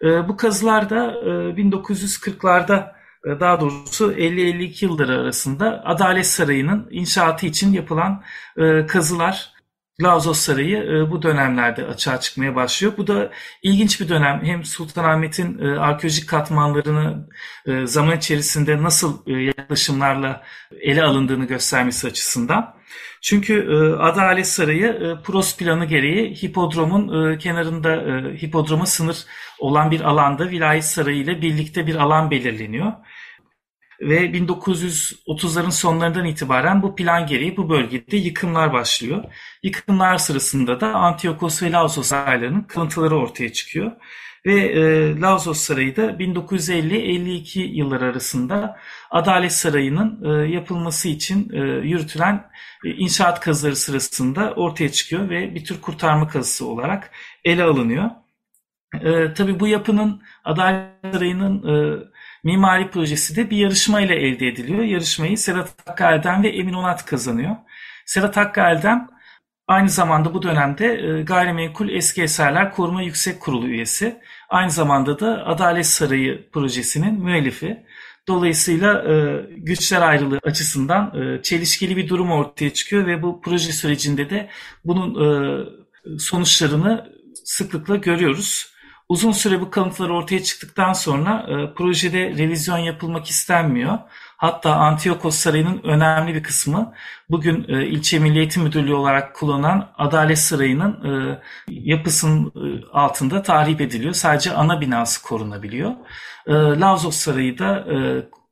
E, 0.03 0.27
bu 0.27 0.37
kazılar 0.37 0.89
da 0.89 1.05
e, 1.05 1.29
1940'larda 1.61 2.79
e, 2.79 2.98
daha 3.25 3.61
doğrusu 3.61 4.13
50-52 4.13 4.85
yılları 4.85 5.19
arasında 5.19 5.81
Adalet 5.85 6.27
Sarayı'nın 6.27 6.87
inşaatı 6.91 7.45
için 7.45 7.73
yapılan 7.73 8.23
e, 8.57 8.85
kazılar 8.85 9.53
Lauzos 10.01 10.39
Sarayı 10.39 10.77
e, 10.77 11.11
bu 11.11 11.21
dönemlerde 11.21 11.85
açığa 11.85 12.19
çıkmaya 12.19 12.55
başlıyor. 12.55 12.93
Bu 12.97 13.07
da 13.07 13.31
ilginç 13.63 14.01
bir 14.01 14.09
dönem. 14.09 14.41
Hem 14.43 14.63
Sultanahmet'in 14.63 15.59
arkeolojik 15.59 16.29
katmanlarını 16.29 17.27
zaman 17.83 18.17
içerisinde 18.17 18.83
nasıl 18.83 19.27
yaklaşımlarla 19.27 20.43
ele 20.81 21.03
alındığını 21.03 21.45
göstermesi 21.45 22.07
açısından. 22.07 22.79
Çünkü 23.21 23.69
Adalet 23.99 24.47
Sarayı 24.47 25.17
Pros 25.23 25.57
planı 25.57 25.85
gereği 25.85 26.35
hipodromun 26.43 27.37
kenarında 27.37 27.89
hipodroma 28.41 28.85
sınır 28.85 29.25
olan 29.59 29.91
bir 29.91 30.01
alanda 30.01 30.49
Vilayet 30.49 30.85
Sarayı 30.85 31.17
ile 31.17 31.41
birlikte 31.41 31.87
bir 31.87 31.95
alan 31.95 32.31
belirleniyor 32.31 32.93
ve 34.01 34.25
1930'ların 34.25 35.71
sonlarından 35.71 36.25
itibaren 36.25 36.81
bu 36.81 36.95
plan 36.95 37.27
gereği 37.27 37.57
bu 37.57 37.69
bölgede 37.69 38.17
yıkımlar 38.17 38.73
başlıyor. 38.73 39.23
Yıkımlar 39.63 40.17
sırasında 40.17 40.81
da 40.81 40.93
Antiochos 40.93 41.63
ve 41.63 41.71
Laosos 41.71 42.07
saraylarının 42.07 42.61
kalıntıları 42.61 43.15
ortaya 43.17 43.53
çıkıyor. 43.53 43.91
Ve 44.45 44.53
e, 44.53 45.15
Laosos 45.19 45.59
Sarayı 45.59 45.95
da 45.95 46.11
1950-52 46.11 47.59
yıllar 47.59 48.01
arasında 48.01 48.77
Adalet 49.11 49.51
Sarayı'nın 49.51 50.23
e, 50.23 50.51
yapılması 50.51 51.09
için 51.09 51.49
e, 51.53 51.57
yürütülen 51.87 52.49
e, 52.85 52.89
inşaat 52.89 53.39
kazıları 53.39 53.75
sırasında 53.75 54.53
ortaya 54.53 54.91
çıkıyor 54.91 55.29
ve 55.29 55.55
bir 55.55 55.65
tür 55.65 55.81
kurtarma 55.81 56.27
kazısı 56.27 56.65
olarak 56.67 57.11
ele 57.43 57.63
alınıyor. 57.63 58.09
E, 58.93 59.33
tabii 59.33 59.59
bu 59.59 59.67
yapının 59.67 60.21
Adalet 60.43 61.13
Sarayı'nın 61.13 61.63
e, 61.63 62.03
mimari 62.43 62.89
projesi 62.89 63.35
de 63.35 63.49
bir 63.49 63.57
yarışma 63.57 64.01
ile 64.01 64.15
elde 64.15 64.47
ediliyor. 64.47 64.83
Yarışmayı 64.83 65.37
Sedat 65.37 65.69
Hakkı 65.85 66.43
ve 66.43 66.49
Emin 66.49 66.73
Onat 66.73 67.05
kazanıyor. 67.05 67.55
Sedat 68.05 68.37
Hakkı 68.37 68.61
aynı 69.67 69.89
zamanda 69.89 70.33
bu 70.33 70.41
dönemde 70.41 70.85
e, 70.85 71.21
Gayrimenkul 71.21 71.89
Eski 71.89 72.21
Eserler 72.21 72.71
Koruma 72.71 73.01
Yüksek 73.01 73.39
Kurulu 73.39 73.67
üyesi. 73.67 74.19
Aynı 74.49 74.71
zamanda 74.71 75.19
da 75.19 75.45
Adalet 75.45 75.85
Sarayı 75.85 76.49
projesinin 76.51 77.23
müellifi. 77.23 77.83
Dolayısıyla 78.27 79.03
e, 79.13 79.45
güçler 79.57 80.01
ayrılığı 80.01 80.39
açısından 80.43 81.15
e, 81.21 81.41
çelişkili 81.43 81.97
bir 81.97 82.09
durum 82.09 82.31
ortaya 82.31 82.73
çıkıyor 82.73 83.07
ve 83.07 83.21
bu 83.21 83.41
proje 83.41 83.71
sürecinde 83.71 84.29
de 84.29 84.49
bunun 84.85 85.15
sonuçlarını 86.19 87.09
sıklıkla 87.45 87.95
görüyoruz. 87.95 88.78
Uzun 89.09 89.31
süre 89.31 89.61
bu 89.61 89.69
kalıntılar 89.69 90.09
ortaya 90.09 90.43
çıktıktan 90.43 90.93
sonra 90.93 91.45
e, 91.49 91.73
projede 91.73 92.29
revizyon 92.29 92.77
yapılmak 92.77 93.27
istenmiyor. 93.29 93.97
Hatta 94.37 94.75
Antiyokos 94.75 95.35
Sarayı'nın 95.35 95.83
önemli 95.83 96.35
bir 96.35 96.43
kısmı 96.43 96.93
bugün 97.29 97.65
e, 97.67 97.85
ilçe 97.85 98.19
Milli 98.19 98.59
Müdürlüğü 98.59 98.93
olarak 98.93 99.35
kullanılan 99.35 99.91
Adalet 99.97 100.39
Sarayı'nın 100.39 100.93
e, 101.05 101.39
yapısının 101.67 102.47
e, 102.47 102.85
altında 102.93 103.41
tahrip 103.41 103.81
ediliyor. 103.81 104.13
Sadece 104.13 104.53
ana 104.53 104.81
binası 104.81 105.23
korunabiliyor. 105.23 105.91
E, 106.47 106.53
Lavzos 106.53 107.15
Sarayı 107.15 107.57
da 107.57 107.85
e, 107.93 107.97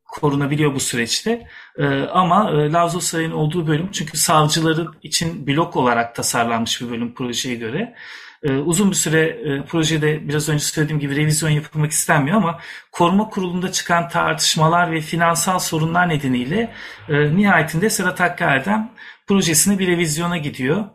korunabiliyor 0.07 0.75
bu 0.75 0.79
süreçte. 0.79 1.47
E, 1.77 1.87
ama 2.01 2.51
e, 2.51 2.71
Lavzos 2.71 3.05
Sarayı'nın 3.05 3.35
olduğu 3.35 3.67
bölüm 3.67 3.89
çünkü 3.91 4.17
savcıların 4.17 4.95
için 5.03 5.47
blok 5.47 5.75
olarak 5.75 6.15
tasarlanmış 6.15 6.81
bir 6.81 6.89
bölüm 6.89 7.13
projeye 7.13 7.55
göre. 7.55 7.95
Ee, 8.43 8.51
uzun 8.53 8.89
bir 8.91 8.95
süre 8.95 9.21
e, 9.21 9.61
projede 9.65 10.29
biraz 10.29 10.49
önce 10.49 10.63
söylediğim 10.63 10.99
gibi 10.99 11.15
revizyon 11.15 11.49
yapılmak 11.49 11.91
istenmiyor 11.91 12.37
ama 12.37 12.59
koruma 12.91 13.29
kurulunda 13.29 13.71
çıkan 13.71 14.09
tartışmalar 14.09 14.91
ve 14.91 15.01
finansal 15.01 15.59
sorunlar 15.59 16.09
nedeniyle 16.09 16.73
e, 17.09 17.35
nihayetinde 17.35 17.89
Serhat 17.89 18.19
Hakkı 18.19 18.43
Erdem 18.43 18.91
projesine 19.27 19.79
bir 19.79 19.87
revizyona 19.87 20.37
gidiyor. 20.37 20.85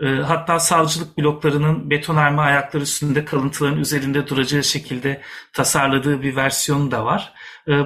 E, 0.00 0.06
hatta 0.06 0.58
savcılık 0.58 1.18
bloklarının 1.18 1.90
betonarme 1.90 2.42
ayakları 2.42 2.82
üstünde 2.82 3.24
kalıntıların 3.24 3.80
üzerinde 3.80 4.28
duracağı 4.28 4.64
şekilde 4.64 5.20
tasarladığı 5.52 6.22
bir 6.22 6.36
versiyonu 6.36 6.90
da 6.90 7.04
var. 7.04 7.32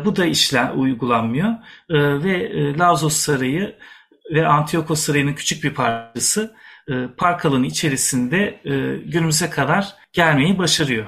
Bu 0.05 0.17
da 0.17 0.25
işler 0.27 0.71
uygulanmıyor 0.75 1.55
ve 1.91 2.51
Lazos 2.79 3.17
Sarayı 3.17 3.77
ve 4.31 4.47
Antiyokos 4.47 5.01
Sarayı'nın 5.01 5.35
küçük 5.35 5.65
bir 5.65 5.75
parçası 5.75 6.57
park 7.17 7.45
alanı 7.45 7.67
içerisinde 7.67 8.61
e, 8.65 8.97
günümüze 8.97 9.51
kadar 9.51 9.95
gelmeyi 10.13 10.59
başarıyor. 10.59 11.07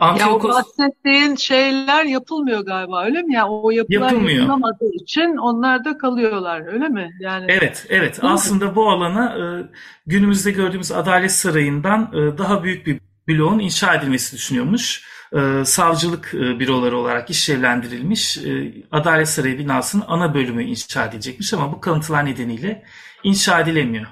Antiyokos... 0.00 0.54
Ya 0.54 0.54
o 0.54 0.58
bahsettiğin 0.58 1.36
şeyler 1.36 2.04
yapılmıyor 2.04 2.60
galiba 2.60 3.04
öyle 3.04 3.22
mi? 3.22 3.34
Yani 3.34 3.48
o 3.50 3.70
yapılar 3.70 4.00
Yapılmıyor. 4.00 4.38
yapılamadığı 4.38 4.90
için 5.02 5.36
onlar 5.36 5.84
da 5.84 5.98
kalıyorlar 5.98 6.72
öyle 6.72 6.88
mi? 6.88 7.10
Yani 7.20 7.46
Evet, 7.48 7.86
evet. 7.88 8.22
Değil 8.22 8.32
Aslında 8.32 8.66
mi? 8.66 8.74
bu 8.74 8.90
alana 8.90 9.34
e, 9.38 9.66
günümüzde 10.06 10.50
gördüğümüz 10.50 10.92
Adalet 10.92 11.32
Sarayı'ndan 11.32 12.12
daha 12.38 12.64
büyük 12.64 12.86
bir 12.86 13.00
bloğun 13.28 13.58
inşa 13.58 13.94
edilmesi 13.94 14.36
düşünüyormuş. 14.36 15.16
Savcılık 15.64 16.32
büroları 16.32 16.98
olarak 16.98 17.30
işlevlendirilmiş 17.30 18.38
Adalet 18.92 19.28
Sarayı 19.28 19.58
binasının 19.58 20.04
ana 20.08 20.34
bölümü 20.34 20.64
inşa 20.64 21.04
edilecekmiş 21.04 21.54
ama 21.54 21.72
bu 21.72 21.80
kalıntılar 21.80 22.26
nedeniyle 22.26 22.82
inşa 23.24 23.60
edilemiyor 23.60 24.06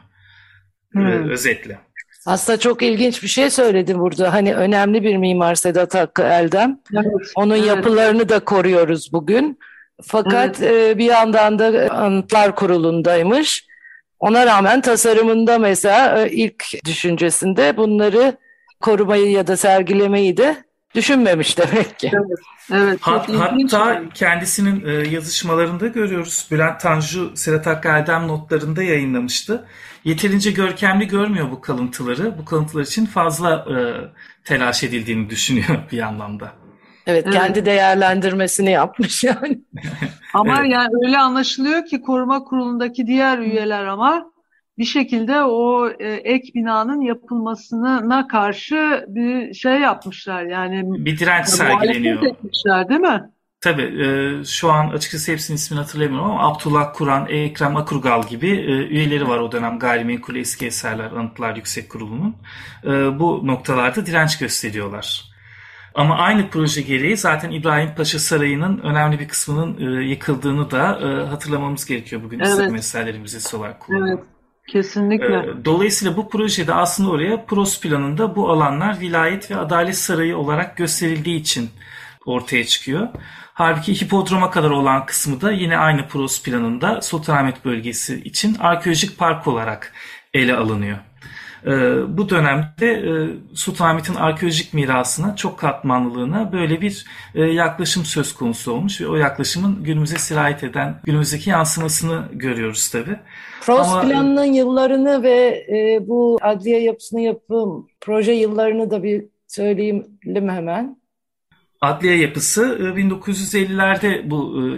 hmm. 0.95 1.31
özetle. 1.31 1.79
Aslında 2.27 2.59
çok 2.59 2.83
ilginç 2.83 3.23
bir 3.23 3.29
şey 3.29 3.51
söyledin 3.51 3.99
burada. 3.99 4.33
Hani 4.33 4.55
önemli 4.55 5.03
bir 5.03 5.17
mimar 5.17 5.55
Sedat 5.55 5.95
Hakkı 5.95 6.23
Eldem. 6.23 6.81
Evet, 6.95 7.33
Onun 7.35 7.57
evet. 7.57 7.67
yapılarını 7.67 8.29
da 8.29 8.41
koruyoruz 8.41 9.13
bugün. 9.13 9.59
Fakat 10.03 10.63
evet. 10.63 10.97
e, 10.97 10.99
bir 10.99 11.05
yandan 11.05 11.59
da 11.59 11.95
Anıtlar 11.95 12.57
Kurulu'ndaymış. 12.57 13.67
Ona 14.21 14.47
rağmen 14.47 14.81
tasarımında 14.81 15.59
mesela 15.59 16.23
e, 16.23 16.31
ilk 16.31 16.65
düşüncesinde 16.87 17.77
bunları 17.77 18.37
korumayı 18.81 19.31
ya 19.31 19.47
da 19.47 19.57
sergilemeyi 19.57 20.37
de 20.37 20.57
düşünmemiş 20.95 21.59
demek 21.59 21.99
ki. 21.99 22.11
Evet. 22.15 22.39
Evet, 22.73 23.01
Hat, 23.01 23.29
hatta 23.29 24.03
kendisinin 24.15 24.87
e, 24.87 25.09
yazışmalarında 25.09 25.87
görüyoruz. 25.87 26.49
Bülent 26.51 26.81
Tanju 26.81 27.37
Sedat 27.37 27.67
Hakkı 27.67 27.89
Erdem 27.89 28.29
notlarında 28.29 28.83
yayınlamıştı 28.83 29.65
yeterince 30.05 30.51
görkemli 30.51 31.09
görmüyor 31.09 31.51
bu 31.51 31.61
kalıntıları. 31.61 32.39
Bu 32.39 32.45
kalıntılar 32.45 32.83
için 32.83 33.07
fazla 33.07 33.55
e, 33.55 33.77
telaş 34.45 34.85
edildiğini 34.85 35.31
düşünüyor 35.31 35.79
bir 35.93 36.01
anlamda. 36.01 36.53
Evet, 37.07 37.25
evet. 37.27 37.35
kendi 37.35 37.67
değerlendirmesini 37.67 38.71
yapmış 38.71 39.25
yani. 39.25 39.61
ama 40.35 40.61
evet. 40.61 40.73
yani 40.73 40.91
öyle 41.07 41.19
anlaşılıyor 41.19 41.85
ki 41.85 42.01
koruma 42.01 42.45
kurulundaki 42.45 43.07
diğer 43.07 43.39
üyeler 43.39 43.85
ama 43.85 44.35
bir 44.79 44.85
şekilde 44.85 45.43
o 45.43 45.91
e, 45.99 46.13
ek 46.13 46.55
binanın 46.55 47.01
yapılmasına 47.01 48.27
karşı 48.29 49.05
bir 49.09 49.55
şey 49.55 49.81
yapmışlar 49.81 50.43
yani. 50.43 51.05
Bir 51.05 51.19
direnç 51.19 51.47
sergileniyor. 51.47 52.23
etmişler 52.23 52.89
değil 52.89 53.01
mi? 53.01 53.31
Tabii 53.65 53.83
e, 53.83 54.45
şu 54.45 54.73
an 54.73 54.89
açıkçası 54.89 55.33
hepsinin 55.33 55.57
ismini 55.57 55.81
hatırlamıyorum 55.81 56.31
ama 56.31 56.49
Abdullah 56.49 56.93
Kur'an, 56.95 57.27
Ekrem 57.29 57.77
Akurgal 57.77 58.23
gibi 58.23 58.49
e, 58.49 58.87
üyeleri 58.87 59.29
var 59.29 59.39
o 59.39 59.53
dönem 59.53 59.79
Gayrimenkul 59.79 60.37
Eski 60.37 60.67
Eserler 60.67 61.11
Anıtlar 61.11 61.57
Yüksek 61.57 61.91
Kurulu'nun. 61.91 62.37
E, 62.85 62.89
bu 63.19 63.47
noktalarda 63.47 64.07
direnç 64.07 64.39
gösteriyorlar. 64.39 65.25
Ama 65.95 66.17
aynı 66.17 66.51
proje 66.51 66.83
gereği 66.83 67.17
zaten 67.17 67.51
İbrahim 67.51 67.95
Paşa 67.95 68.19
Sarayı'nın 68.19 68.79
önemli 68.79 69.19
bir 69.21 69.29
kısmının 69.29 70.01
e, 70.01 70.05
yıkıldığını 70.05 70.71
da 70.71 71.01
e, 71.01 71.27
hatırlamamız 71.27 71.87
gerekiyor 71.87 72.23
bugün 72.23 72.39
evet. 72.39 72.49
İslam 72.49 72.75
Eserleri 72.75 73.19
Müzesi 73.19 73.57
olarak 73.57 73.81
kullanılıyor. 73.81 74.19
Evet. 74.19 74.27
Kesinlikle. 74.67 75.37
E, 75.37 75.65
dolayısıyla 75.65 76.17
bu 76.17 76.29
projede 76.29 76.75
aslında 76.75 77.11
oraya 77.11 77.47
PROS 77.47 77.81
planında 77.81 78.37
bu 78.37 78.51
alanlar 78.51 79.01
vilayet 79.01 79.51
ve 79.51 79.57
adalet 79.57 79.97
sarayı 79.97 80.37
olarak 80.37 80.77
gösterildiği 80.77 81.41
için 81.41 81.71
ortaya 82.27 82.65
çıkıyor. 82.65 83.09
Halbuki 83.55 84.01
hipodroma 84.01 84.51
kadar 84.51 84.71
olan 84.71 85.07
kısmı 85.07 85.41
da 85.41 85.53
yine 85.53 85.79
aynı 85.79 86.09
PROS 86.09 86.43
planında 86.43 87.01
Sultanahmet 87.03 87.65
bölgesi 87.65 88.21
için 88.21 88.55
arkeolojik 88.55 89.19
park 89.19 89.47
olarak 89.47 89.93
ele 90.35 90.57
alınıyor. 90.57 90.99
Ee, 91.67 92.17
bu 92.19 92.29
dönemde 92.29 92.91
e, 92.91 93.11
Sultanahmet'in 93.55 94.15
arkeolojik 94.15 94.75
mirasına, 94.75 95.37
çok 95.37 95.59
katmanlılığına 95.59 96.53
böyle 96.53 96.81
bir 96.81 97.05
e, 97.35 97.43
yaklaşım 97.43 98.05
söz 98.05 98.35
konusu 98.35 98.73
olmuş 98.73 99.01
ve 99.01 99.07
o 99.07 99.17
yaklaşımın 99.17 99.85
günümüze 99.85 100.19
sirayet 100.19 100.65
eden, 100.65 101.01
günümüzdeki 101.05 101.51
yansımasını 101.51 102.25
görüyoruz 102.33 102.91
tabii. 102.91 103.17
Prost 103.63 103.91
Ama, 103.91 104.01
planının 104.01 104.45
yıllarını 104.45 105.23
ve 105.23 105.67
e, 105.69 106.09
bu 106.09 106.39
adliye 106.43 106.83
yapısını 106.83 107.21
yapım, 107.21 107.87
proje 108.01 108.33
yıllarını 108.33 108.91
da 108.91 109.03
bir 109.03 109.25
söyleyelim 109.47 110.49
hemen. 110.49 111.04
Adliye 111.85 112.17
yapısı 112.17 112.63
1950'lerde 112.79 114.31
bu 114.31 114.69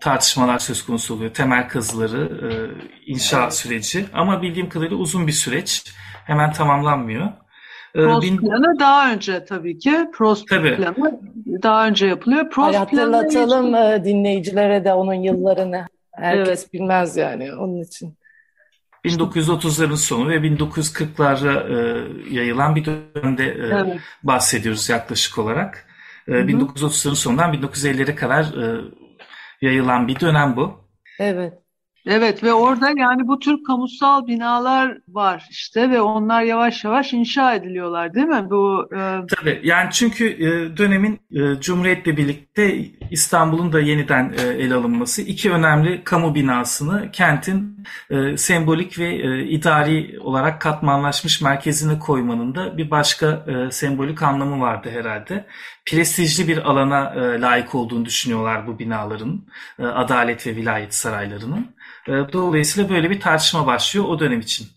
tartışmalar 0.00 0.58
söz 0.58 0.86
konusu 0.86 1.14
oluyor. 1.14 1.34
Temel 1.34 1.68
kazıları, 1.68 2.30
inşa 3.06 3.50
süreci 3.50 4.04
ama 4.12 4.42
bildiğim 4.42 4.68
kadarıyla 4.68 4.96
uzun 4.96 5.26
bir 5.26 5.32
süreç 5.32 5.94
hemen 6.26 6.52
tamamlanmıyor. 6.52 7.32
Prost 7.94 8.22
Bin... 8.22 8.36
planı 8.36 8.78
daha 8.80 9.12
önce 9.12 9.44
tabii 9.44 9.78
ki. 9.78 10.06
Prost 10.12 10.48
tabii. 10.48 10.76
planı 10.76 11.20
daha 11.62 11.86
önce 11.86 12.06
yapılıyor. 12.06 12.50
Prost 12.50 12.78
hatırlatalım 12.78 13.70
planı... 13.70 13.94
E, 13.94 14.04
dinleyicilere 14.04 14.84
de 14.84 14.92
onun 14.92 15.14
yıllarını. 15.14 15.86
Herkes 16.12 16.60
evet. 16.60 16.72
bilmez 16.72 17.16
yani 17.16 17.52
onun 17.54 17.82
için. 17.82 18.18
1930'ların 19.04 19.96
sonu 19.96 20.28
ve 20.28 20.36
1940'lara 20.36 21.52
e, 21.72 22.34
yayılan 22.34 22.76
bir 22.76 22.84
dönemde 22.84 23.44
e, 23.44 23.66
evet. 23.72 24.00
bahsediyoruz 24.22 24.88
yaklaşık 24.88 25.38
olarak. 25.38 25.86
E, 26.28 26.32
1930'ların 26.32 27.14
sonundan 27.14 27.54
1950'lere 27.54 28.14
kadar 28.14 28.44
e, 28.44 28.84
yayılan 29.60 30.08
bir 30.08 30.20
dönem 30.20 30.56
bu. 30.56 30.88
Evet. 31.18 31.63
Evet 32.06 32.42
ve 32.42 32.52
orada 32.52 32.90
yani 32.96 33.28
bu 33.28 33.38
tür 33.38 33.64
kamusal 33.66 34.26
binalar 34.26 34.98
var 35.08 35.46
işte 35.50 35.90
ve 35.90 36.00
onlar 36.00 36.42
yavaş 36.42 36.84
yavaş 36.84 37.12
inşa 37.12 37.54
ediliyorlar 37.54 38.14
değil 38.14 38.26
mi? 38.26 38.46
Bu 38.50 38.88
e... 38.96 39.26
Tabii 39.36 39.60
yani 39.64 39.88
çünkü 39.92 40.26
e, 40.28 40.76
dönemin 40.76 41.20
e, 41.32 41.60
Cumhuriyet'le 41.60 42.06
birlikte 42.06 42.78
İstanbul'un 43.10 43.72
da 43.72 43.80
yeniden 43.80 44.34
e, 44.38 44.42
ele 44.42 44.74
alınması 44.74 45.22
iki 45.22 45.50
önemli 45.50 46.04
kamu 46.04 46.34
binasını 46.34 47.10
kentin 47.12 47.84
sembolik 48.36 48.98
ve 48.98 49.08
e, 49.08 49.44
idari 49.44 50.18
olarak 50.20 50.60
katmanlaşmış 50.60 51.40
merkezine 51.40 51.98
koymanın 51.98 52.54
da 52.54 52.78
bir 52.78 52.90
başka 52.90 53.46
sembolik 53.70 54.22
anlamı 54.22 54.60
vardı 54.60 54.90
herhalde. 54.92 55.46
Prestijli 55.86 56.48
bir 56.48 56.70
alana 56.70 57.12
layık 57.40 57.74
olduğunu 57.74 58.04
düşünüyorlar 58.04 58.66
bu 58.66 58.78
binaların, 58.78 59.40
adalet 59.78 60.46
ve 60.46 60.56
vilayet 60.56 60.94
saraylarının. 60.94 61.73
E, 62.08 62.12
dolayısıyla 62.32 62.90
böyle 62.90 63.10
bir 63.10 63.20
tartışma 63.20 63.66
başlıyor 63.66 64.06
o 64.08 64.20
dönem 64.20 64.40
için. 64.40 64.68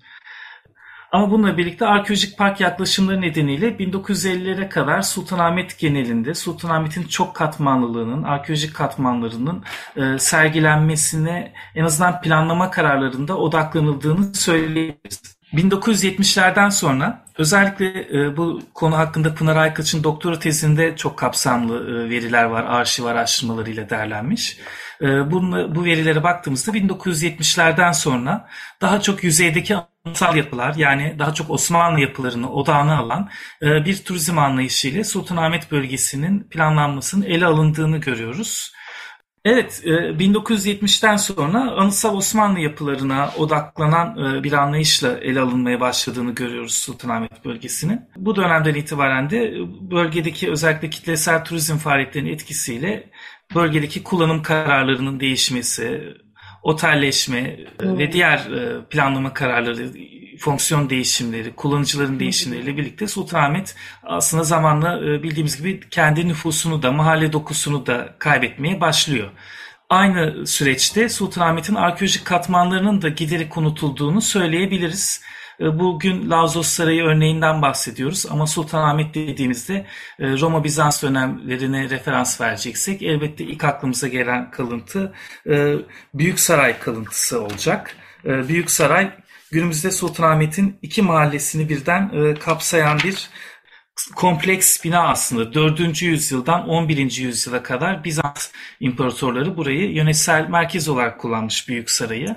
Ama 1.11 1.31
bununla 1.31 1.57
birlikte 1.57 1.85
arkeolojik 1.85 2.37
park 2.37 2.59
yaklaşımları 2.59 3.21
nedeniyle 3.21 3.67
1950'lere 3.69 4.69
kadar 4.69 5.01
Sultanahmet 5.01 5.79
genelinde 5.79 6.33
Sultanahmet'in 6.33 7.03
çok 7.03 7.35
katmanlılığının, 7.35 8.23
arkeolojik 8.23 8.75
katmanlarının 8.75 9.63
e, 9.95 10.19
sergilenmesine 10.19 11.53
en 11.75 11.83
azından 11.83 12.21
planlama 12.21 12.71
kararlarında 12.71 13.37
odaklanıldığını 13.37 14.33
söyleyebiliriz. 14.33 15.37
1970'lerden 15.53 16.69
sonra 16.69 17.25
özellikle 17.37 18.07
e, 18.13 18.37
bu 18.37 18.61
konu 18.73 18.97
hakkında 18.97 19.35
Pınar 19.35 19.55
Aykaç'ın 19.55 20.03
doktora 20.03 20.39
tezinde 20.39 20.95
çok 20.95 21.17
kapsamlı 21.17 21.75
e, 21.75 22.09
veriler 22.09 22.43
var, 22.43 22.63
arşiv 22.63 23.05
araştırmalarıyla 23.05 23.89
derlenmiş. 23.89 24.57
E, 25.01 25.31
bununla, 25.31 25.75
bu 25.75 25.85
verilere 25.85 26.23
baktığımızda 26.23 26.71
1970'lerden 26.71 27.91
sonra 27.91 28.47
daha 28.81 29.01
çok 29.01 29.23
yüzeydeki 29.23 29.75
anıtsal 30.05 30.35
yapılar 30.35 30.75
yani 30.75 31.15
daha 31.19 31.33
çok 31.33 31.49
Osmanlı 31.49 31.99
yapılarını 31.99 32.53
odağına 32.53 32.97
alan 32.97 33.29
e, 33.61 33.85
bir 33.85 33.97
turizm 33.97 34.37
anlayışıyla 34.39 35.03
Sultanahmet 35.03 35.71
bölgesinin 35.71 36.39
planlanmasının 36.43 37.25
ele 37.25 37.45
alındığını 37.45 37.97
görüyoruz. 37.97 38.76
Evet, 39.49 39.81
1970'ten 39.85 41.15
e, 41.15 41.17
sonra 41.17 41.71
anıtsal 41.71 42.15
Osmanlı 42.17 42.59
yapılarına 42.59 43.31
odaklanan 43.37 44.17
e, 44.17 44.43
bir 44.43 44.53
anlayışla 44.53 45.17
ele 45.17 45.39
alınmaya 45.39 45.79
başladığını 45.79 46.35
görüyoruz 46.35 46.73
Sultanahmet 46.73 47.45
bölgesinin. 47.45 48.01
Bu 48.17 48.35
dönemden 48.35 48.73
itibaren 48.73 49.29
de 49.29 49.53
bölgedeki 49.91 50.51
özellikle 50.51 50.89
kitlesel 50.89 51.45
turizm 51.45 51.77
faaliyetlerinin 51.77 52.33
etkisiyle 52.33 53.09
bölgedeki 53.55 54.03
kullanım 54.03 54.43
kararlarının 54.43 55.19
değişmesi, 55.19 56.03
otelleşme 56.67 57.57
hmm. 57.79 57.97
ve 57.97 58.11
diğer 58.11 58.41
planlama 58.89 59.33
kararları 59.33 59.93
fonksiyon 60.39 60.89
değişimleri, 60.89 61.55
kullanıcıların 61.55 62.19
değişimleriyle 62.19 62.77
birlikte 62.77 63.07
Sultanahmet 63.07 63.75
aslında 64.03 64.43
zamanla 64.43 64.99
e, 65.05 65.23
bildiğimiz 65.23 65.57
gibi 65.57 65.79
kendi 65.89 66.27
nüfusunu 66.27 66.83
da 66.83 66.91
mahalle 66.91 67.33
dokusunu 67.33 67.85
da 67.85 68.15
kaybetmeye 68.19 68.81
başlıyor. 68.81 69.29
Aynı 69.89 70.47
süreçte 70.47 71.09
Sultanahmet'in 71.09 71.75
arkeolojik 71.75 72.25
katmanlarının 72.25 73.01
da 73.01 73.09
giderek 73.09 73.57
unutulduğunu 73.57 74.21
söyleyebiliriz. 74.21 75.21
E, 75.59 75.79
bugün 75.79 76.29
Lazos 76.29 76.67
Sarayı 76.67 77.03
örneğinden 77.03 77.61
bahsediyoruz 77.61 78.25
ama 78.29 78.47
Sultanahmet 78.47 79.15
dediğimizde 79.15 79.85
e, 80.19 80.25
Roma-Bizans 80.27 81.03
dönemlerine 81.03 81.89
referans 81.89 82.41
vereceksek 82.41 83.01
elbette 83.01 83.43
ilk 83.43 83.63
aklımıza 83.63 84.07
gelen 84.07 84.51
kalıntı 84.51 85.13
Büyük 86.13 86.39
Saray 86.39 86.79
kalıntısı 86.79 87.41
olacak. 87.41 87.95
Büyük 88.23 88.71
Saray 88.71 89.11
günümüzde 89.51 89.91
Sultanahmet'in 89.91 90.79
iki 90.81 91.01
mahallesini 91.01 91.69
birden 91.69 92.11
e, 92.13 92.33
kapsayan 92.33 92.99
bir 93.03 93.29
kompleks 94.15 94.83
bina 94.83 95.07
aslında 95.07 95.53
4. 95.53 96.01
yüzyıldan 96.01 96.69
11. 96.69 97.17
yüzyıla 97.17 97.63
kadar 97.63 98.03
Bizans 98.03 98.51
imparatorları 98.79 99.57
burayı 99.57 99.91
yönetsel 99.91 100.49
merkez 100.49 100.89
olarak 100.89 101.19
kullanmış 101.19 101.69
Büyük 101.69 101.89
Sarayı. 101.89 102.35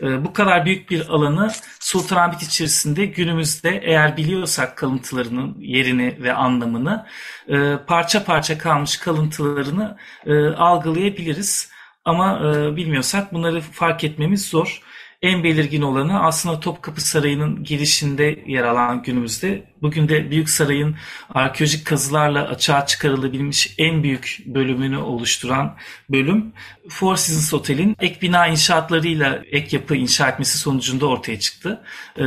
E, 0.00 0.24
bu 0.24 0.32
kadar 0.32 0.64
büyük 0.64 0.90
bir 0.90 1.08
alanı 1.08 1.50
Sultanahmet 1.80 2.42
içerisinde 2.42 3.06
günümüzde 3.06 3.80
eğer 3.84 4.16
biliyorsak 4.16 4.76
kalıntılarının 4.76 5.56
yerini 5.60 6.16
ve 6.22 6.32
anlamını 6.32 7.06
e, 7.48 7.76
parça 7.86 8.24
parça 8.24 8.58
kalmış 8.58 8.96
kalıntılarını 8.96 9.96
e, 10.26 10.46
algılayabiliriz. 10.48 11.72
Ama 12.04 12.40
e, 12.40 12.76
bilmiyorsak 12.76 13.32
bunları 13.32 13.60
fark 13.60 14.04
etmemiz 14.04 14.44
zor. 14.48 14.82
En 15.22 15.44
belirgin 15.44 15.82
olanı 15.82 16.22
aslında 16.22 16.60
Topkapı 16.60 17.00
Sarayı'nın 17.00 17.64
girişinde 17.64 18.38
yer 18.46 18.64
alan 18.64 19.02
günümüzde. 19.02 19.64
Bugün 19.82 20.08
de 20.08 20.30
Büyük 20.30 20.50
Saray'ın 20.50 20.96
arkeolojik 21.30 21.86
kazılarla 21.86 22.48
açığa 22.48 22.86
çıkarılabilmiş 22.86 23.74
en 23.78 24.02
büyük 24.02 24.38
bölümünü 24.46 24.98
oluşturan 24.98 25.76
bölüm 26.10 26.52
Four 26.88 27.16
Seasons 27.16 27.54
Otel'in 27.54 27.96
ek 28.00 28.18
bina 28.22 28.46
inşaatlarıyla 28.46 29.42
ek 29.52 29.76
yapı 29.76 29.96
inşa 29.96 30.28
etmesi 30.28 30.58
sonucunda 30.58 31.06
ortaya 31.06 31.40
çıktı. 31.40 31.84
Ee, 32.18 32.22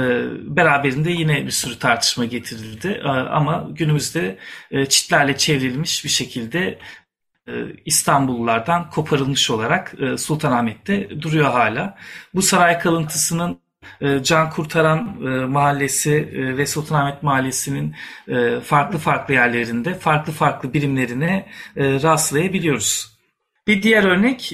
beraberinde 0.55 1.11
yine 1.11 1.45
bir 1.45 1.51
sürü 1.51 1.79
tartışma 1.79 2.25
getirildi 2.25 3.01
ee, 3.03 3.07
ama 3.09 3.67
günümüzde 3.71 4.37
e, 4.71 4.85
çitlerle 4.85 5.37
çevrilmiş 5.37 6.05
bir 6.05 6.09
şekilde 6.09 6.79
İstanbullulardan 7.85 8.89
koparılmış 8.89 9.49
olarak 9.51 9.93
e, 9.99 10.17
Sultanahmet'te 10.17 11.21
duruyor 11.21 11.51
hala. 11.51 11.97
Bu 12.33 12.41
saray 12.41 12.79
kalıntısının 12.79 13.59
e, 14.01 14.23
Can 14.23 14.49
Kurtaran 14.49 15.23
Mahallesi 15.49 16.29
ve 16.57 16.65
Sultanahmet 16.65 17.23
Mahallesi'nin 17.23 17.95
farklı 18.63 18.97
farklı 18.99 19.33
yerlerinde 19.33 19.93
farklı 19.93 20.33
farklı 20.33 20.73
birimlerine 20.73 21.47
rastlayabiliyoruz. 21.77 23.17
Bir 23.67 23.83
diğer 23.83 24.03
örnek 24.03 24.53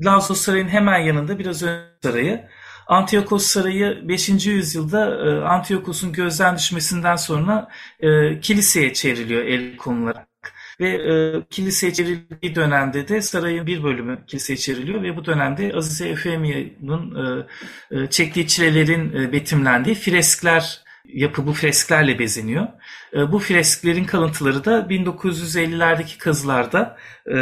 Lazos 0.00 0.40
Sarayı'nın 0.40 0.68
hemen 0.68 0.98
yanında 0.98 1.38
biraz 1.38 1.62
önce 1.62 1.84
sarayı. 2.02 2.44
Antiyokos 2.86 3.46
Sarayı 3.46 4.08
5. 4.08 4.46
yüzyılda 4.46 5.00
Antiyokos'un 5.48 6.12
gözden 6.12 6.56
düşmesinden 6.56 7.16
sonra 7.16 7.68
kiliseye 8.42 8.92
çevriliyor 8.92 9.44
el 9.44 9.76
konuları 9.76 10.31
ve 10.80 10.88
e, 10.88 11.42
kiliseye 11.50 11.92
çevrildiği 11.92 12.54
dönemde 12.54 13.08
de 13.08 13.22
sarayın 13.22 13.66
bir 13.66 13.82
bölümü 13.82 14.18
kiliseye 14.26 14.56
çevriliyor 14.56 15.02
ve 15.02 15.16
bu 15.16 15.24
dönemde 15.24 15.72
Azize 15.76 16.08
Efemiye'nin 16.08 17.14
e, 17.14 17.46
e, 17.90 18.06
çektiği 18.10 18.46
çilelerin 18.46 19.12
e, 19.12 19.32
betimlendiği 19.32 19.94
freskler 19.94 20.82
yapı 21.04 21.46
bu 21.46 21.52
fresklerle 21.52 22.18
bezeniyor. 22.18 22.66
E, 23.14 23.32
bu 23.32 23.38
fresklerin 23.38 24.04
kalıntıları 24.04 24.64
da 24.64 24.78
1950'lerdeki 24.78 26.18
kazılarda 26.18 26.96
e, 27.26 27.36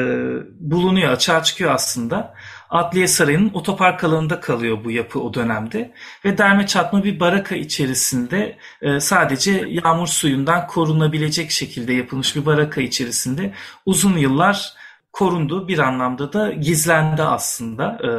bulunuyor, 0.60 1.12
açığa 1.12 1.42
çıkıyor 1.42 1.74
aslında. 1.74 2.34
Adliye 2.70 3.08
Sarayı'nın 3.08 3.50
otopark 3.54 4.04
alanında 4.04 4.40
kalıyor 4.40 4.84
bu 4.84 4.90
yapı 4.90 5.20
o 5.20 5.34
dönemde. 5.34 5.92
Ve 6.24 6.38
derme 6.38 6.66
çatma 6.66 7.04
bir 7.04 7.20
baraka 7.20 7.56
içerisinde 7.56 8.56
e, 8.82 9.00
sadece 9.00 9.64
yağmur 9.68 10.06
suyundan 10.06 10.66
korunabilecek 10.66 11.50
şekilde 11.50 11.92
yapılmış 11.92 12.36
bir 12.36 12.46
baraka 12.46 12.80
içerisinde 12.80 13.54
uzun 13.86 14.16
yıllar 14.16 14.72
korundu. 15.12 15.68
Bir 15.68 15.78
anlamda 15.78 16.32
da 16.32 16.52
gizlendi 16.52 17.22
aslında. 17.22 17.98
E, 18.04 18.10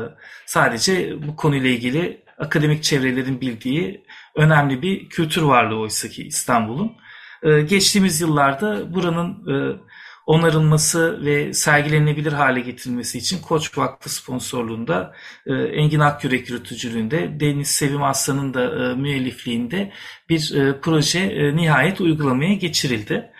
sadece 0.46 1.24
bu 1.28 1.36
konuyla 1.36 1.70
ilgili 1.70 2.24
akademik 2.38 2.84
çevrelerin 2.84 3.42
bildiği 3.42 4.04
önemli 4.36 4.82
bir 4.82 5.10
kültür 5.10 5.42
varlığı 5.42 5.80
oysa 5.80 6.08
ki 6.08 6.24
İstanbul'un. 6.24 6.92
E, 7.44 7.62
geçtiğimiz 7.62 8.22
yıllarda 8.22 8.94
buranın 8.94 9.48
onarılması 10.26 11.26
ve 11.26 11.54
sergilenebilir 11.54 12.34
hale 12.34 12.60
getirilmesi 12.60 13.18
için 13.18 13.42
Koç 13.42 13.78
Vakfı 13.78 14.10
sponsorluğunda 14.10 15.14
e, 15.46 15.54
Engin 15.54 16.00
Akyürek 16.00 16.50
yürütücülüğünde 16.50 17.40
Deniz 17.40 17.68
Sevim 17.68 18.04
Aslan'ın 18.04 18.54
da 18.54 18.64
e, 18.64 18.96
müellifliğinde 18.96 19.92
bir 20.30 20.56
e, 20.56 20.80
proje 20.82 21.52
nihayet 21.56 22.02
uygulamaya 22.02 22.54
geçirildi. 22.54 23.32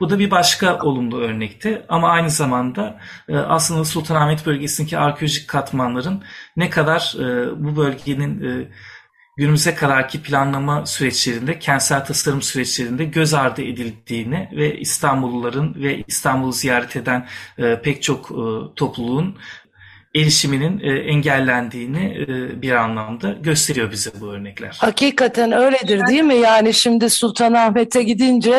Bu 0.00 0.10
da 0.10 0.18
bir 0.18 0.30
başka 0.30 0.78
olumlu 0.78 1.20
örnekti 1.20 1.82
ama 1.88 2.08
aynı 2.08 2.30
zamanda 2.30 3.00
aslında 3.32 3.84
Sultanahmet 3.84 4.46
bölgesindeki 4.46 4.98
arkeolojik 4.98 5.48
katmanların 5.48 6.22
ne 6.56 6.70
kadar 6.70 7.14
bu 7.56 7.76
bölgenin 7.76 8.68
günümüze 9.38 9.74
kadarki 9.74 10.22
planlama 10.22 10.86
süreçlerinde, 10.86 11.58
kentsel 11.58 12.04
tasarım 12.04 12.42
süreçlerinde 12.42 13.04
göz 13.04 13.34
ardı 13.34 13.62
edildiğini 13.62 14.48
ve 14.52 14.78
İstanbulluların 14.78 15.74
ve 15.82 16.04
İstanbul'u 16.06 16.52
ziyaret 16.52 16.96
eden 16.96 17.26
e, 17.58 17.80
pek 17.82 18.02
çok 18.02 18.30
e, 18.30 18.74
topluluğun 18.76 19.36
erişiminin 20.16 20.80
e, 20.80 20.98
engellendiğini 20.98 22.26
bir 22.62 22.72
anlamda 22.72 23.32
gösteriyor 23.32 23.90
bize 23.90 24.10
bu 24.20 24.26
örnekler. 24.26 24.76
Hakikaten 24.80 25.52
öyledir 25.52 26.06
değil 26.06 26.22
mi? 26.22 26.36
Yani 26.36 26.74
şimdi 26.74 27.10
Sultanahmet'e 27.10 28.02
gidince 28.02 28.54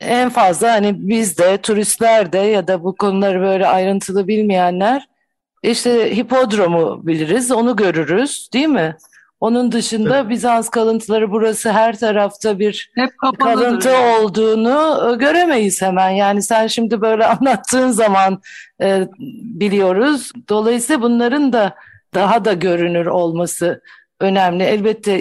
en 0.00 0.30
fazla 0.30 0.72
hani 0.72 1.08
biz 1.08 1.38
de 1.38 1.56
turistler 1.56 2.32
de 2.32 2.38
ya 2.38 2.68
da 2.68 2.84
bu 2.84 2.96
konuları 2.96 3.40
böyle 3.40 3.66
ayrıntılı 3.66 4.28
bilmeyenler 4.28 5.08
işte 5.62 6.16
hipodromu 6.16 7.06
biliriz, 7.06 7.52
onu 7.52 7.76
görürüz 7.76 8.48
değil 8.52 8.68
mi? 8.68 8.96
Onun 9.40 9.72
dışında 9.72 10.18
evet. 10.18 10.30
Bizans 10.30 10.68
kalıntıları 10.68 11.30
burası 11.30 11.72
her 11.72 11.98
tarafta 11.98 12.58
bir 12.58 12.90
Hep 12.94 13.10
kalıntı 13.38 13.88
yani. 13.88 14.24
olduğunu 14.24 15.10
e, 15.12 15.16
göremeyiz 15.16 15.82
hemen. 15.82 16.10
Yani 16.10 16.42
sen 16.42 16.66
şimdi 16.66 17.00
böyle 17.00 17.26
anlattığın 17.26 17.90
zaman 17.90 18.40
e, 18.82 19.08
biliyoruz. 19.42 20.32
Dolayısıyla 20.48 21.02
bunların 21.02 21.52
da 21.52 21.74
daha 22.14 22.44
da 22.44 22.52
görünür 22.52 23.06
olması 23.06 23.82
önemli. 24.20 24.62
Elbette 24.62 25.20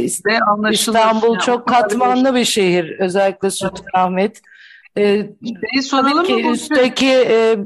İstanbul 0.71 1.33
yani, 1.33 1.41
çok 1.45 1.67
katmanlı 1.67 2.35
bir 2.35 2.45
şehir. 2.45 2.99
Özellikle 2.99 3.49
Sultanahmet. 3.49 4.41
Ee, 4.97 5.29
soralım 5.83 6.25
ki 6.25 6.49
üstteki 6.49 7.11
e, 7.11 7.57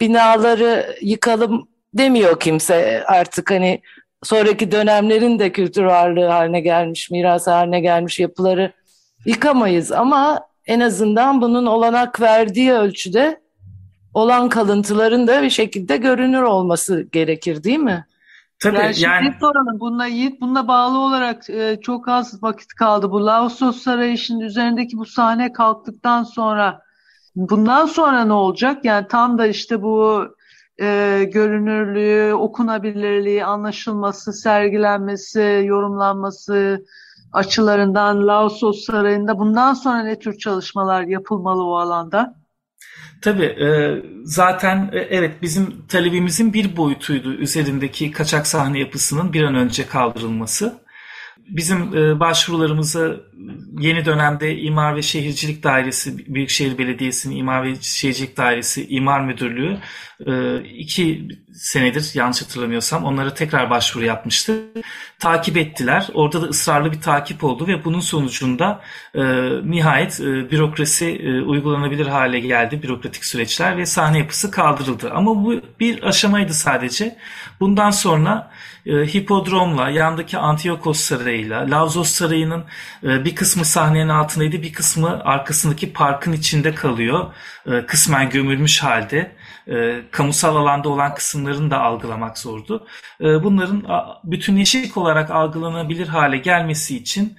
binaları 0.00 0.96
yıkalım 1.00 1.68
demiyor 1.94 2.40
kimse 2.40 3.04
artık 3.06 3.50
hani 3.50 3.82
sonraki 4.22 4.72
dönemlerin 4.72 5.38
de 5.38 5.52
kültür 5.52 5.84
varlığı 5.84 6.26
haline 6.26 6.60
gelmiş, 6.60 7.10
miras 7.10 7.46
haline 7.46 7.80
gelmiş 7.80 8.20
yapıları 8.20 8.72
yıkamayız 9.26 9.92
ama 9.92 10.40
en 10.66 10.80
azından 10.80 11.42
bunun 11.42 11.66
olanak 11.66 12.20
verdiği 12.20 12.72
ölçüde 12.72 13.40
olan 14.14 14.48
kalıntıların 14.48 15.26
da 15.26 15.42
bir 15.42 15.50
şekilde 15.50 15.96
görünür 15.96 16.42
olması 16.42 17.08
gerekir 17.12 17.64
değil 17.64 17.78
mi? 17.78 18.06
Tabii 18.62 18.76
yani, 18.76 19.00
yani... 19.00 19.34
soralım 19.40 19.80
bununla 19.80 20.06
Yiğit 20.06 20.40
bununla 20.40 20.68
bağlı 20.68 20.98
olarak 20.98 21.50
e, 21.50 21.78
çok 21.82 22.08
az 22.08 22.42
vakit 22.42 22.74
kaldı. 22.74 23.10
Bu 23.10 23.26
Laosos 23.26 23.82
Sarayı 23.82 24.18
şimdi 24.18 24.44
üzerindeki 24.44 24.96
bu 24.96 25.06
sahne 25.06 25.52
kalktıktan 25.52 26.22
sonra 26.22 26.82
bundan 27.36 27.86
sonra 27.86 28.24
ne 28.24 28.32
olacak? 28.32 28.84
Yani 28.84 29.06
tam 29.08 29.38
da 29.38 29.46
işte 29.46 29.82
bu 29.82 30.24
e, 30.80 31.24
görünürlüğü, 31.32 32.34
okunabilirliği, 32.34 33.44
anlaşılması, 33.44 34.32
sergilenmesi, 34.32 35.62
yorumlanması 35.64 36.84
açılarından 37.32 38.26
Laosos 38.26 38.84
Sarayı'nda 38.84 39.38
bundan 39.38 39.74
sonra 39.74 40.02
ne 40.02 40.18
tür 40.18 40.38
çalışmalar 40.38 41.02
yapılmalı 41.02 41.64
o 41.64 41.76
alanda? 41.76 42.34
Tabii 43.22 43.44
e, 43.44 44.02
zaten 44.24 44.90
e, 44.92 44.98
evet 44.98 45.42
bizim 45.42 45.86
talebimizin 45.86 46.52
bir 46.52 46.76
boyutuydu 46.76 47.32
üzerindeki 47.32 48.10
kaçak 48.10 48.46
sahne 48.46 48.78
yapısının 48.78 49.32
bir 49.32 49.42
an 49.42 49.54
önce 49.54 49.86
kaldırılması. 49.86 50.80
Bizim 51.50 51.96
e, 51.96 52.20
başvurularımızı 52.20 53.20
yeni 53.78 54.04
dönemde 54.04 54.58
İmar 54.58 54.96
ve 54.96 55.02
Şehircilik 55.02 55.62
Dairesi, 55.62 56.34
Büyükşehir 56.34 56.78
Belediyesi'nin 56.78 57.36
İmar 57.36 57.64
ve 57.64 57.74
Şehircilik 57.80 58.36
Dairesi 58.36 58.86
İmar 58.88 59.20
Müdürlüğü 59.20 59.78
e, 60.26 60.62
iki 60.62 61.28
senedir 61.52 62.10
yanlış 62.14 62.42
hatırlamıyorsam 62.42 63.04
onlara 63.04 63.34
tekrar 63.34 63.70
başvuru 63.70 64.04
yapmıştı. 64.04 64.62
Takip 65.18 65.56
ettiler. 65.56 66.08
Orada 66.14 66.42
da 66.42 66.46
ısrarlı 66.46 66.92
bir 66.92 67.00
takip 67.00 67.44
oldu 67.44 67.66
ve 67.66 67.84
bunun 67.84 68.00
sonucunda 68.00 68.80
e, 69.14 69.22
nihayet 69.70 70.20
bürokrasi 70.20 71.20
uygulanabilir 71.46 72.06
hale 72.06 72.40
geldi. 72.40 72.82
Bürokratik 72.82 73.24
süreçler 73.24 73.76
ve 73.76 73.86
sahne 73.86 74.18
yapısı 74.18 74.50
kaldırıldı. 74.50 75.10
Ama 75.10 75.44
bu 75.44 75.60
bir 75.80 76.02
aşamaydı 76.02 76.54
sadece. 76.54 77.16
Bundan 77.60 77.90
sonra 77.90 78.50
hipodromla, 78.86 79.90
yandaki 79.90 80.38
Antiyokos 80.38 81.00
Sarayı'yla, 81.40 81.70
Lavzos 81.70 82.08
Sarayı'nın 82.08 82.64
e, 83.02 83.24
bir 83.24 83.34
kısmı 83.34 83.64
sahnenin 83.64 84.08
altındaydı, 84.08 84.62
bir 84.62 84.72
kısmı 84.72 85.24
arkasındaki 85.24 85.92
parkın 85.92 86.32
içinde 86.32 86.74
kalıyor. 86.74 87.34
E, 87.66 87.86
kısmen 87.86 88.30
gömülmüş 88.30 88.82
halde. 88.82 89.36
E, 89.68 90.00
kamusal 90.10 90.56
alanda 90.56 90.88
olan 90.88 91.14
kısımlarını 91.14 91.70
da 91.70 91.80
algılamak 91.80 92.38
zordu. 92.38 92.86
Bunların 93.20 93.84
bütünleşik 94.24 94.96
olarak 94.96 95.30
algılanabilir 95.30 96.08
hale 96.08 96.36
gelmesi 96.36 96.96
için 96.96 97.36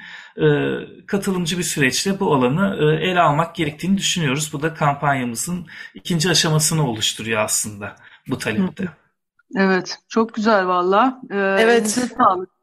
katılımcı 1.07 1.57
bir 1.57 1.63
süreçte 1.63 2.19
bu 2.19 2.35
alanı 2.35 2.75
ele 3.01 3.21
almak 3.21 3.55
gerektiğini 3.55 3.97
düşünüyoruz. 3.97 4.53
Bu 4.53 4.61
da 4.61 4.73
kampanyamızın 4.73 5.67
ikinci 5.93 6.29
aşamasını 6.29 6.89
oluşturuyor 6.89 7.41
aslında 7.41 7.95
bu 8.27 8.37
talepte. 8.37 8.87
Evet, 9.55 9.97
çok 10.09 10.33
güzel 10.33 10.67
valla. 10.67 11.21
Ee, 11.31 11.57
evet. 11.59 11.89
Sağlık. 12.17 12.60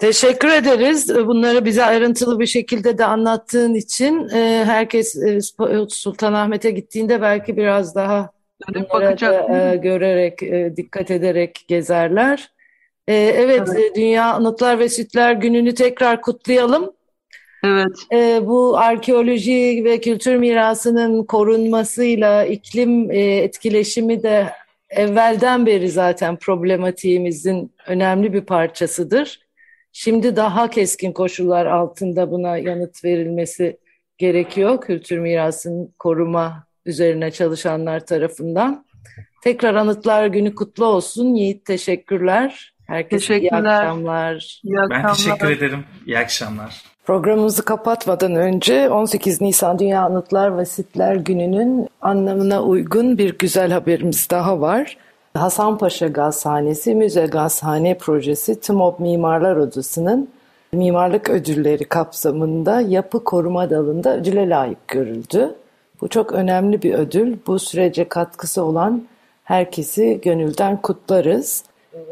Teşekkür 0.00 0.48
ederiz. 0.48 1.14
Bunları 1.14 1.64
bize 1.64 1.84
ayrıntılı 1.84 2.40
bir 2.40 2.46
şekilde 2.46 2.98
de 2.98 3.04
anlattığın 3.04 3.74
için. 3.74 4.28
Ee, 4.28 4.62
herkes 4.66 5.16
e, 5.16 5.40
Sultanahmet'e 5.88 6.70
gittiğinde 6.70 7.22
belki 7.22 7.56
biraz 7.56 7.94
daha 7.94 8.30
bakacak. 8.74 9.48
Da, 9.48 9.72
e, 9.72 9.76
görerek, 9.76 10.42
e, 10.42 10.72
dikkat 10.76 11.10
ederek 11.10 11.64
gezerler. 11.68 12.50
E, 13.08 13.14
evet, 13.14 13.68
evet. 13.74 13.96
Dünya 13.96 14.34
Anıtlar 14.34 14.78
ve 14.78 14.88
Sütler 14.88 15.32
Günü'nü 15.32 15.74
tekrar 15.74 16.20
kutlayalım. 16.20 16.92
Evet. 17.64 17.96
E, 18.12 18.40
bu 18.46 18.78
arkeoloji 18.78 19.82
ve 19.84 20.00
kültür 20.00 20.36
mirasının 20.36 21.24
korunmasıyla 21.24 22.44
iklim 22.44 23.10
e, 23.10 23.18
etkileşimi 23.18 24.22
de 24.22 24.46
evvelden 24.90 25.66
beri 25.66 25.90
zaten 25.90 26.36
problematiğimizin 26.36 27.72
önemli 27.86 28.32
bir 28.32 28.40
parçasıdır. 28.40 29.49
Şimdi 29.92 30.36
daha 30.36 30.70
keskin 30.70 31.12
koşullar 31.12 31.66
altında 31.66 32.30
buna 32.30 32.56
yanıt 32.56 33.04
verilmesi 33.04 33.78
gerekiyor 34.18 34.80
kültür 34.80 35.18
mirasının 35.18 35.94
koruma 35.98 36.64
üzerine 36.86 37.30
çalışanlar 37.30 38.06
tarafından. 38.06 38.84
Tekrar 39.42 39.74
Anıtlar 39.74 40.26
Günü 40.26 40.54
kutlu 40.54 40.84
olsun. 40.84 41.34
Yiğit 41.34 41.64
teşekkürler. 41.64 42.74
Herkese 42.86 43.40
iyi 43.40 43.50
akşamlar. 43.50 44.60
iyi 44.64 44.80
akşamlar. 44.80 45.04
Ben 45.04 45.12
teşekkür 45.12 45.50
ederim. 45.50 45.84
İyi 46.06 46.18
akşamlar. 46.18 46.82
Programımızı 47.04 47.64
kapatmadan 47.64 48.34
önce 48.34 48.90
18 48.90 49.40
Nisan 49.40 49.78
Dünya 49.78 50.02
Anıtlar 50.02 50.58
ve 50.58 50.64
Sitler 50.64 51.16
Günü'nün 51.16 51.88
anlamına 52.00 52.62
uygun 52.62 53.18
bir 53.18 53.38
güzel 53.38 53.70
haberimiz 53.70 54.30
daha 54.30 54.60
var. 54.60 54.96
Hasanpaşa 55.34 56.06
Gazhanesi 56.06 56.94
Müze 56.94 57.26
Gazhane 57.26 57.98
Projesi 57.98 58.60
TMOB 58.60 59.00
Mimarlar 59.00 59.56
Odası'nın 59.56 60.28
mimarlık 60.72 61.30
ödülleri 61.30 61.84
kapsamında 61.84 62.80
yapı 62.80 63.24
koruma 63.24 63.70
dalında 63.70 64.16
ödüle 64.16 64.48
layık 64.48 64.88
görüldü. 64.88 65.54
Bu 66.00 66.08
çok 66.08 66.32
önemli 66.32 66.82
bir 66.82 66.94
ödül. 66.94 67.36
Bu 67.46 67.58
sürece 67.58 68.08
katkısı 68.08 68.64
olan 68.64 69.02
herkesi 69.44 70.20
gönülden 70.22 70.76
kutlarız. 70.76 71.64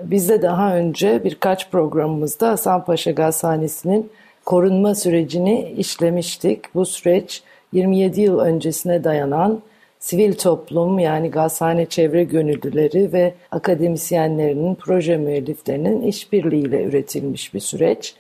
Biz 0.03 0.29
de 0.29 0.43
daha 0.43 0.77
önce 0.77 1.25
birkaç 1.25 1.71
programımızda 1.71 2.49
Hasanpaşa 2.49 3.11
Gazhanesi'nin 3.11 4.11
korunma 4.45 4.95
sürecini 4.95 5.75
işlemiştik. 5.79 6.75
Bu 6.75 6.87
süreç 6.87 7.43
27 7.73 8.21
yıl 8.21 8.39
öncesine 8.39 9.05
dayanan 9.05 9.61
sivil 9.99 10.33
toplum 10.33 10.99
yani 10.99 11.31
gazhane 11.31 11.87
çevre 11.87 12.25
gönüllüleri 12.25 13.13
ve 13.13 13.35
akademisyenlerinin, 13.51 14.75
proje 14.75 15.17
müelliflerinin 15.17 16.03
işbirliğiyle 16.03 16.85
üretilmiş 16.85 17.55
bir 17.55 17.61
süreç. 17.61 18.15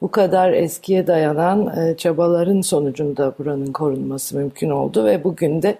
Bu 0.00 0.10
kadar 0.10 0.52
eskiye 0.52 1.06
dayanan 1.06 1.78
e, 1.78 1.96
çabaların 1.96 2.60
sonucunda 2.60 3.34
buranın 3.38 3.72
korunması 3.72 4.36
mümkün 4.36 4.70
oldu 4.70 5.04
ve 5.04 5.24
bugün 5.24 5.62
de 5.62 5.78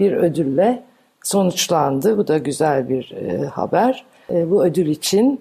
bir 0.00 0.12
ödülle 0.12 0.82
sonuçlandı. 1.22 2.18
Bu 2.18 2.28
da 2.28 2.38
güzel 2.38 2.88
bir 2.88 3.12
e, 3.12 3.46
haber. 3.46 4.04
E, 4.30 4.50
bu 4.50 4.64
ödül 4.64 4.86
için 4.86 5.40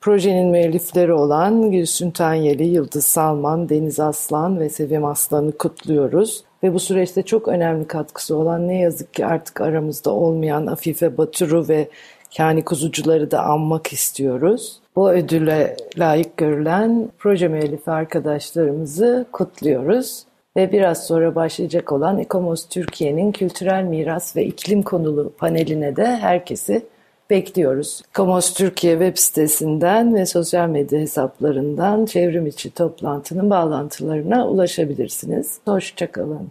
projenin 0.00 0.48
müellifleri 0.48 1.12
olan 1.12 1.70
Gülsün 1.70 2.10
Tanyeli, 2.10 2.64
Yıldız 2.64 3.04
Salman, 3.04 3.68
Deniz 3.68 4.00
Aslan 4.00 4.60
ve 4.60 4.68
Sevim 4.68 5.04
Aslan'ı 5.04 5.52
kutluyoruz. 5.52 6.44
Ve 6.62 6.74
bu 6.74 6.80
süreçte 6.80 7.22
çok 7.22 7.48
önemli 7.48 7.86
katkısı 7.86 8.36
olan 8.36 8.68
ne 8.68 8.80
yazık 8.80 9.14
ki 9.14 9.26
artık 9.26 9.60
aramızda 9.60 10.10
olmayan 10.10 10.66
Afife 10.66 11.18
Batur'u 11.18 11.68
ve 11.68 11.88
Kani 12.36 12.64
Kuzucuları 12.64 13.30
da 13.30 13.42
anmak 13.42 13.92
istiyoruz. 13.92 14.80
Bu 14.96 15.10
ödüle 15.10 15.76
layık 15.98 16.36
görülen 16.36 17.08
proje 17.18 17.48
müellifi 17.48 17.90
arkadaşlarımızı 17.90 19.26
kutluyoruz. 19.32 20.24
Ve 20.56 20.72
biraz 20.72 21.06
sonra 21.06 21.34
başlayacak 21.34 21.92
olan 21.92 22.18
Ekomos 22.18 22.68
Türkiye'nin 22.68 23.32
kültürel 23.32 23.84
miras 23.84 24.36
ve 24.36 24.44
iklim 24.44 24.82
konulu 24.82 25.32
paneline 25.38 25.96
de 25.96 26.06
herkesi 26.06 26.82
bekliyoruz. 27.30 28.02
Komos 28.14 28.54
Türkiye 28.54 28.92
web 28.92 29.16
sitesinden 29.16 30.14
ve 30.14 30.26
sosyal 30.26 30.68
medya 30.68 31.00
hesaplarından 31.00 32.06
çevrim 32.06 32.46
içi 32.46 32.70
toplantının 32.70 33.50
bağlantılarına 33.50 34.48
ulaşabilirsiniz. 34.48 35.58
Hoşçakalın. 35.64 36.50